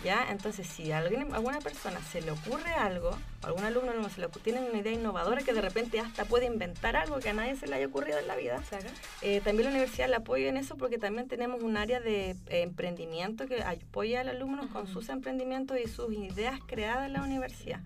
¿Ya? 0.04 0.26
Entonces, 0.30 0.66
si 0.66 0.92
a 0.92 0.98
alguien, 0.98 1.32
alguna 1.34 1.58
persona 1.60 2.00
se 2.12 2.20
le 2.20 2.30
ocurre 2.30 2.70
algo, 2.74 3.16
o 3.42 3.46
algún 3.46 3.64
alumno 3.64 3.90
alumno 3.92 4.10
se 4.10 4.20
le 4.20 4.26
ocurre, 4.26 4.42
tiene 4.44 4.60
una 4.60 4.78
idea 4.78 4.92
innovadora 4.92 5.42
que 5.42 5.52
de 5.54 5.62
repente 5.62 5.98
hasta 6.00 6.24
puede 6.26 6.44
inventar 6.46 6.96
algo 6.96 7.18
que 7.18 7.30
a 7.30 7.32
nadie 7.32 7.56
se 7.56 7.66
le 7.66 7.76
haya 7.76 7.86
ocurrido 7.86 8.18
en 8.18 8.26
la 8.28 8.36
vida, 8.36 8.62
Claro. 8.68 8.88
eh, 9.22 9.40
también 9.42 9.64
la 9.64 9.70
universidad 9.70 10.08
le 10.08 10.16
apoya 10.16 10.48
en 10.48 10.58
eso 10.58 10.76
porque 10.76 10.98
también 10.98 11.28
tenemos 11.28 11.62
un 11.62 11.76
área 11.78 11.98
de 12.00 12.30
eh, 12.30 12.36
emprendimiento 12.62 13.46
que 13.46 13.62
apoya 13.62 14.20
al 14.20 14.28
alumno 14.28 14.68
con 14.68 14.86
sus 14.86 15.08
emprendimientos 15.08 15.78
y 15.82 15.88
sus 15.88 16.12
ideas 16.12 16.60
creadas 16.66 17.06
en 17.06 17.14
la 17.14 17.22
universidad. 17.22 17.80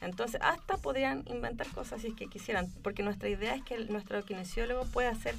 Entonces, 0.00 0.40
hasta 0.44 0.76
podrían 0.76 1.24
inventar 1.26 1.66
cosas 1.68 2.00
si 2.02 2.08
es 2.08 2.14
que 2.14 2.28
quisieran, 2.28 2.70
porque 2.82 3.02
nuestra 3.02 3.28
idea 3.28 3.54
es 3.54 3.62
que 3.64 3.74
el- 3.74 3.90
nuestro 3.90 4.22
kinesiólogo 4.24 4.84
pueda 4.86 5.14
ser 5.16 5.34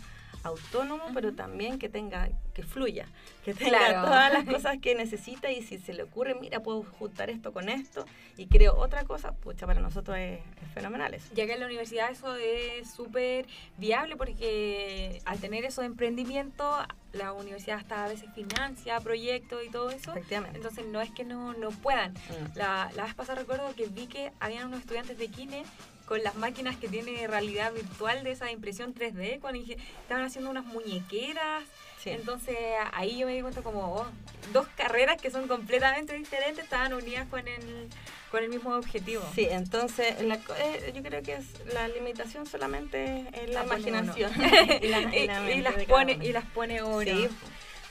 autónomo, 0.48 1.06
pero 1.14 1.34
también 1.34 1.80
que 1.80 1.90
tenga, 1.90 2.30
que 2.54 2.64
fluya, 2.64 3.08
que 3.46 3.54
tenga 3.54 3.78
Claro. 3.78 4.02
todas 4.08 4.34
las 4.34 4.46
cosas 4.46 4.78
que 4.82 4.96
necesita 4.96 5.52
y 5.52 5.62
si 5.62 5.78
se 5.78 5.94
le 5.94 6.04
ocurre, 6.04 6.36
mira, 6.36 6.62
puedo 6.62 6.84
juntar 6.84 7.30
esto 7.30 7.54
con 7.54 7.70
esto 7.70 8.06
y 8.36 8.48
creo 8.48 8.76
otra 8.76 9.04
cosa, 9.04 9.32
pucha, 9.34 9.66
para 9.66 9.80
nosotros 9.80 10.18
es, 10.18 10.40
es 10.40 10.72
fenomenal 10.74 11.14
eso. 11.14 11.28
Ya 11.34 11.46
que 11.46 11.54
en 11.54 11.60
la 11.60 11.66
universidad 11.66 12.10
eso 12.12 12.36
es 12.36 12.92
súper 12.92 13.46
viable 13.78 14.16
porque 14.16 15.22
al 15.26 15.40
tener 15.40 15.66
esos 15.66 15.86
emprendimientos, 15.86 16.76
la 17.14 17.34
universidad 17.34 17.78
hasta 17.78 18.06
a 18.06 18.08
veces 18.08 18.30
financia 18.36 19.00
proyectos 19.00 19.62
y 19.66 19.70
todo 19.70 19.90
eso. 19.90 20.12
Efectivamente. 20.12 20.58
Entonces 20.58 20.86
no 20.86 21.02
es 21.02 21.10
que 21.12 21.24
no, 21.24 21.54
no 21.54 21.70
puedan. 21.70 22.14
Mm. 22.14 22.58
La, 22.58 22.92
la 22.96 23.04
vez 23.06 23.16
pasada 23.16 23.40
recuerdo 23.40 23.74
que 23.76 23.88
vi 23.88 24.08
que 24.08 24.32
habían 24.40 24.68
unos 24.68 24.82
estudiantes 24.82 25.18
de 25.18 25.28
Kine 25.30 25.64
con 26.08 26.24
las 26.24 26.36
máquinas 26.36 26.78
que 26.78 26.88
tiene 26.88 27.28
realidad 27.28 27.72
virtual 27.74 28.24
de 28.24 28.32
esa 28.32 28.50
impresión 28.50 28.96
3D, 28.96 29.40
cuando 29.42 29.62
estaban 29.62 30.24
haciendo 30.26 30.50
unas 30.50 30.66
muñequeras. 30.66 31.64
Sí. 32.02 32.12
Entonces 32.12 32.56
ahí 32.94 33.18
yo 33.20 33.28
me 33.28 33.34
di 33.34 33.42
cuenta 33.42 33.62
como 33.62 33.82
oh, 33.96 34.06
dos 34.54 34.66
carreras 34.78 35.22
que 35.22 35.30
son 35.30 35.48
completamente 35.48 36.14
diferentes 36.14 36.64
estaban 36.64 36.94
unidas 36.94 37.28
con 37.28 37.46
el, 37.48 37.90
con 38.32 38.42
el 38.44 38.50
mismo 38.50 38.74
objetivo. 38.76 39.24
Sí, 39.36 39.48
entonces 39.50 40.22
la 40.22 40.36
eh, 40.60 40.94
yo 40.96 41.04
creo 41.04 41.22
que 41.24 41.34
es 41.34 41.46
la 41.74 41.88
limitación 41.90 42.46
solamente 42.46 43.26
es 43.34 43.50
la 43.50 43.66
imaginación 43.66 44.32
y, 44.82 44.88
la- 44.88 45.02
y 45.16 45.58
y 45.58 45.62
las 45.62 45.84
pone 45.86 46.20
y 46.22 46.32
las 46.32 46.46
pone 46.46 46.82
uno. 46.84 47.02
Sí, 47.02 47.28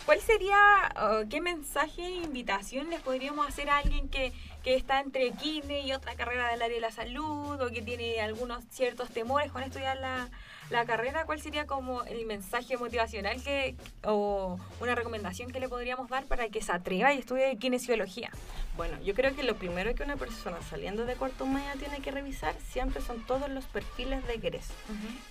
¿Cuál 0.06 0.20
sería, 0.20 0.56
uh, 0.94 1.28
qué 1.28 1.40
mensaje 1.40 2.06
e 2.06 2.10
invitación 2.12 2.90
les 2.90 3.00
podríamos 3.00 3.44
hacer 3.48 3.68
a 3.68 3.78
alguien 3.78 4.08
que, 4.08 4.32
que 4.62 4.76
está 4.76 5.00
entre 5.00 5.32
kine 5.32 5.80
y 5.80 5.92
otra 5.92 6.14
carrera 6.14 6.48
del 6.48 6.62
área 6.62 6.76
de 6.76 6.80
la 6.80 6.92
salud 6.92 7.60
o 7.60 7.70
que 7.72 7.82
tiene 7.82 8.20
algunos 8.20 8.64
ciertos 8.70 9.10
temores 9.10 9.50
con 9.50 9.64
estudiar 9.64 9.96
la, 9.96 10.30
la 10.70 10.84
carrera? 10.84 11.24
¿Cuál 11.26 11.40
sería 11.40 11.66
como 11.66 12.04
el 12.04 12.24
mensaje 12.24 12.76
motivacional 12.76 13.42
que, 13.42 13.74
o 14.04 14.60
una 14.80 14.94
recomendación 14.94 15.50
que 15.50 15.58
le 15.58 15.68
podríamos 15.68 16.08
dar 16.08 16.24
para 16.26 16.48
que 16.50 16.62
se 16.62 16.70
atreva 16.70 17.12
y 17.12 17.18
estudie 17.18 17.56
kinesiología? 17.58 18.30
Bueno, 18.76 19.02
yo 19.02 19.12
creo 19.14 19.34
que 19.34 19.42
lo 19.42 19.56
primero 19.56 19.92
que 19.96 20.04
una 20.04 20.16
persona 20.16 20.62
saliendo 20.62 21.04
de 21.04 21.16
cuarto 21.16 21.46
media 21.46 21.72
tiene 21.80 22.00
que 22.00 22.12
revisar 22.12 22.54
siempre 22.60 23.02
son 23.02 23.26
todos 23.26 23.48
los 23.48 23.64
perfiles 23.64 24.24
de 24.28 24.34
egreso. 24.34 24.74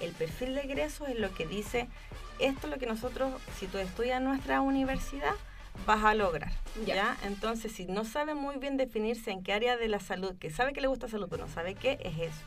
El 0.02 0.12
perfil 0.12 0.56
de 0.56 0.62
egreso 0.62 1.06
es 1.08 1.18
lo 1.18 1.34
que 1.34 1.46
dice, 1.46 1.88
esto 2.40 2.68
es 2.68 2.74
lo 2.74 2.80
que 2.80 2.86
nosotros, 2.86 3.34
si 3.60 3.68
tú 3.68 3.78
estudias 3.78 4.18
en 4.18 4.26
nuestra 4.26 4.62
universidad, 4.62 5.34
vas 5.86 6.04
a 6.04 6.14
lograr. 6.14 6.52
Ya. 6.86 6.96
¿ya? 6.96 7.18
Entonces, 7.24 7.72
si 7.72 7.86
no 7.86 8.06
sabe 8.06 8.34
muy 8.34 8.58
bien 8.58 8.78
definirse 8.78 9.32
en 9.32 9.44
qué 9.44 9.54
área 9.54 9.78
de 9.78 9.88
la 9.88 10.00
salud, 10.00 10.36
que 10.38 10.50
sabe 10.50 10.74
que 10.74 10.82
le 10.82 10.88
gusta 10.88 11.08
salud, 11.08 11.28
pero 11.30 11.46
no 11.46 11.54
sabe 11.54 11.76
qué, 11.76 11.98
es 12.04 12.18
eso. 12.20 12.42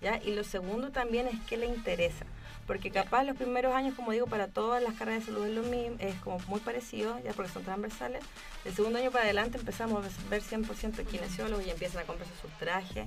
¿ya? 0.00 0.20
Y 0.22 0.34
lo 0.34 0.44
segundo 0.44 0.90
también 0.90 1.28
es 1.28 1.38
qué 1.48 1.56
le 1.56 1.66
interesa. 1.66 2.24
Porque 2.66 2.90
capaz 2.90 3.24
los 3.24 3.36
primeros 3.36 3.74
años, 3.74 3.94
como 3.94 4.12
digo, 4.12 4.26
para 4.26 4.46
todas 4.46 4.82
las 4.82 4.94
carreras 4.94 5.26
de 5.26 5.32
salud 5.32 5.46
es 5.46 5.54
lo 5.54 5.62
mismo, 5.62 5.96
es 5.98 6.14
como 6.16 6.38
muy 6.46 6.60
parecido, 6.60 7.18
ya 7.24 7.32
porque 7.32 7.50
son 7.50 7.64
transversales. 7.64 8.22
El 8.64 8.74
segundo 8.74 8.98
año 8.98 9.10
para 9.10 9.24
adelante 9.24 9.58
empezamos 9.58 10.04
a 10.04 10.28
ver 10.28 10.42
100% 10.42 11.04
kinesiólogos 11.04 11.66
y 11.66 11.70
empiezan 11.70 12.02
a 12.02 12.06
comprarse 12.06 12.32
sus 12.40 12.50
trajes. 12.58 13.06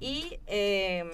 Y 0.00 0.38
eh, 0.46 1.04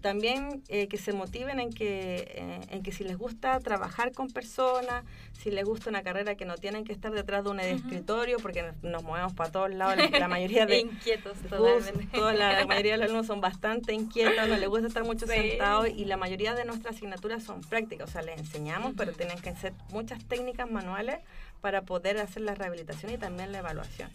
también 0.00 0.62
eh, 0.68 0.88
que 0.88 0.96
se 0.96 1.12
motiven 1.12 1.60
en 1.60 1.70
que, 1.70 2.16
eh, 2.34 2.60
en 2.70 2.82
que 2.82 2.90
si 2.90 3.04
les 3.04 3.16
gusta 3.18 3.60
trabajar 3.60 4.12
con 4.12 4.28
personas, 4.30 5.04
si 5.38 5.50
les 5.50 5.64
gusta 5.64 5.90
una 5.90 6.02
carrera 6.02 6.34
que 6.34 6.44
no 6.46 6.56
tienen 6.56 6.84
que 6.84 6.92
estar 6.92 7.12
detrás 7.12 7.44
de 7.44 7.50
un 7.50 7.60
escritorio, 7.60 8.38
porque 8.38 8.62
nos, 8.62 8.82
nos 8.82 9.02
movemos 9.02 9.34
para 9.34 9.52
todos 9.52 9.70
lados, 9.74 9.96
la, 10.10 10.18
la 10.18 10.28
mayoría 10.28 10.64
de, 10.66 10.78
Inquietos 10.80 11.36
totalmente. 11.48 12.06
toda 12.16 12.32
la, 12.32 12.52
la 12.60 12.66
mayoría 12.66 12.92
de 12.92 12.98
los 12.98 13.04
alumnos 13.04 13.26
son 13.26 13.40
bastante 13.42 13.92
inquietos, 13.92 14.48
no 14.48 14.56
les 14.56 14.68
gusta 14.68 14.88
estar 14.88 15.04
mucho 15.04 15.26
Sí. 15.26 15.32
sentados 15.34 15.88
y 15.90 16.04
la 16.06 16.16
mayoría 16.16 16.54
de 16.54 16.64
nuestras 16.64 16.96
asignaturas 16.96 17.44
son 17.44 17.60
prácticas, 17.60 18.08
o 18.08 18.12
sea, 18.12 18.22
les 18.22 18.38
enseñamos, 18.38 18.94
pero 18.96 19.12
tienen 19.12 19.38
que 19.40 19.50
hacer 19.50 19.72
muchas 19.90 20.24
técnicas 20.24 20.70
manuales 20.70 21.18
para 21.60 21.82
poder 21.82 22.18
hacer 22.18 22.42
la 22.42 22.54
rehabilitación 22.54 23.12
y 23.12 23.18
también 23.18 23.52
la 23.52 23.58
evaluación. 23.58 24.10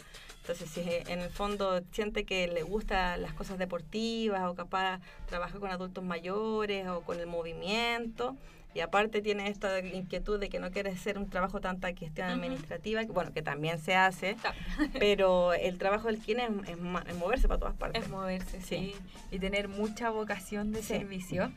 Entonces, 0.49 0.69
si 0.69 1.11
en 1.11 1.19
el 1.19 1.29
fondo 1.29 1.81
siente 1.91 2.23
que 2.23 2.47
le 2.47 2.63
gustan 2.63 3.21
las 3.21 3.33
cosas 3.33 3.57
deportivas 3.57 4.43
o 4.49 4.55
capaz 4.55 5.01
trabaja 5.27 5.59
con 5.59 5.69
adultos 5.69 6.05
mayores 6.05 6.87
o 6.87 7.01
con 7.01 7.19
el 7.19 7.27
movimiento, 7.27 8.37
y 8.73 8.79
aparte 8.79 9.21
tiene 9.21 9.49
esta 9.49 9.77
inquietud 9.81 10.39
de 10.39 10.47
que 10.47 10.59
no 10.59 10.71
quiere 10.71 10.91
hacer 10.91 11.17
un 11.17 11.29
trabajo 11.29 11.59
tanta 11.59 11.93
cuestión 11.93 12.27
Ujú. 12.27 12.35
administrativa, 12.37 13.03
que, 13.05 13.11
bueno, 13.11 13.33
que 13.33 13.41
también 13.41 13.77
se 13.79 13.95
hace, 13.95 14.29
Está. 14.31 14.53
pero 14.99 15.51
el 15.53 15.77
trabajo 15.77 16.07
del 16.07 16.19
kine 16.21 16.45
es, 16.45 16.69
es 16.69 16.77
es 17.09 17.15
moverse 17.17 17.49
para 17.49 17.59
todas 17.59 17.75
partes. 17.75 18.03
Es 18.03 18.09
moverse, 18.09 18.61
sí. 18.61 18.93
Sí. 18.93 18.95
Y 19.31 19.39
tener 19.39 19.67
mucha 19.67 20.11
vocación 20.11 20.71
de 20.71 20.79
Sí. 20.81 20.87
servicio. 20.87 21.51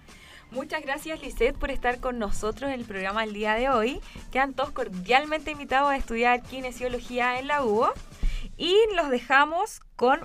Muchas 0.50 0.82
gracias, 0.82 1.22
Lisette, 1.22 1.56
por 1.56 1.70
estar 1.70 2.00
con 2.00 2.18
nosotros 2.18 2.72
en 2.72 2.80
el 2.80 2.84
programa 2.84 3.22
el 3.22 3.34
día 3.34 3.54
de 3.54 3.68
hoy. 3.68 4.00
Quedan 4.32 4.52
todos 4.52 4.72
cordialmente 4.72 5.52
invitados 5.52 5.90
a 5.92 5.96
estudiar 5.96 6.42
kinesiología 6.42 7.38
en 7.38 7.46
la 7.46 7.62
UBO. 7.62 7.92
Y 8.56 8.76
los 8.96 9.10
dejamos 9.10 9.80
con 9.96 10.20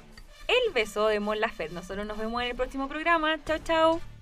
el 0.47 0.73
beso 0.73 1.07
de 1.07 1.19
Mon. 1.19 1.37
Nosotros 1.71 2.05
nos 2.05 2.17
vemos 2.17 2.41
en 2.41 2.49
el 2.49 2.55
próximo 2.55 2.87
programa. 2.87 3.43
Chao, 3.45 3.59
chao. 3.63 4.14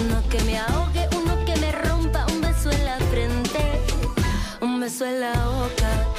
Uno 0.00 0.22
que 0.30 0.40
me 0.44 0.58
ahogue, 0.58 1.08
uno 1.14 1.44
que 1.44 1.56
me 1.56 1.70
rompa, 1.72 2.24
un 2.32 2.40
beso 2.40 2.70
en 2.70 2.84
la 2.84 2.98
frente, 3.10 3.82
un 4.60 4.80
beso 4.80 5.04
en 5.04 5.20
la 5.20 5.32
boca. 5.32 6.15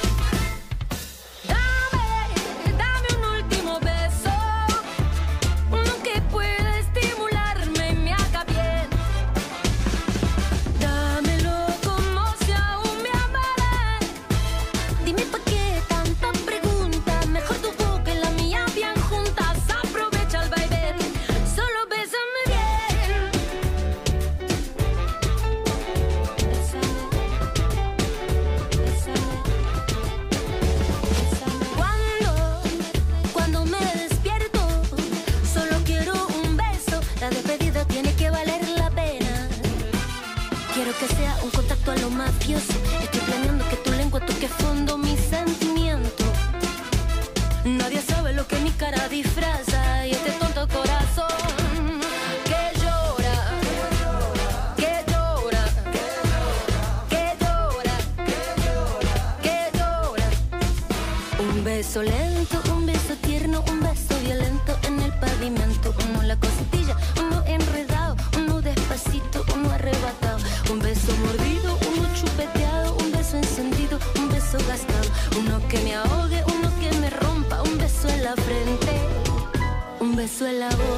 Estoy 42.28 43.20
planeando 43.26 43.64
que 43.70 43.76
tu 43.76 43.90
lengua 43.92 44.20
toque 44.20 44.48
fondo 44.48 44.98
mi 44.98 45.16
sentimiento. 45.16 46.24
Nadie 47.64 48.02
sabe 48.02 48.34
lo 48.34 48.46
que 48.46 48.56
mi 48.60 48.70
cara 48.72 49.08
disfraza. 49.08 49.67
suela. 80.38 80.97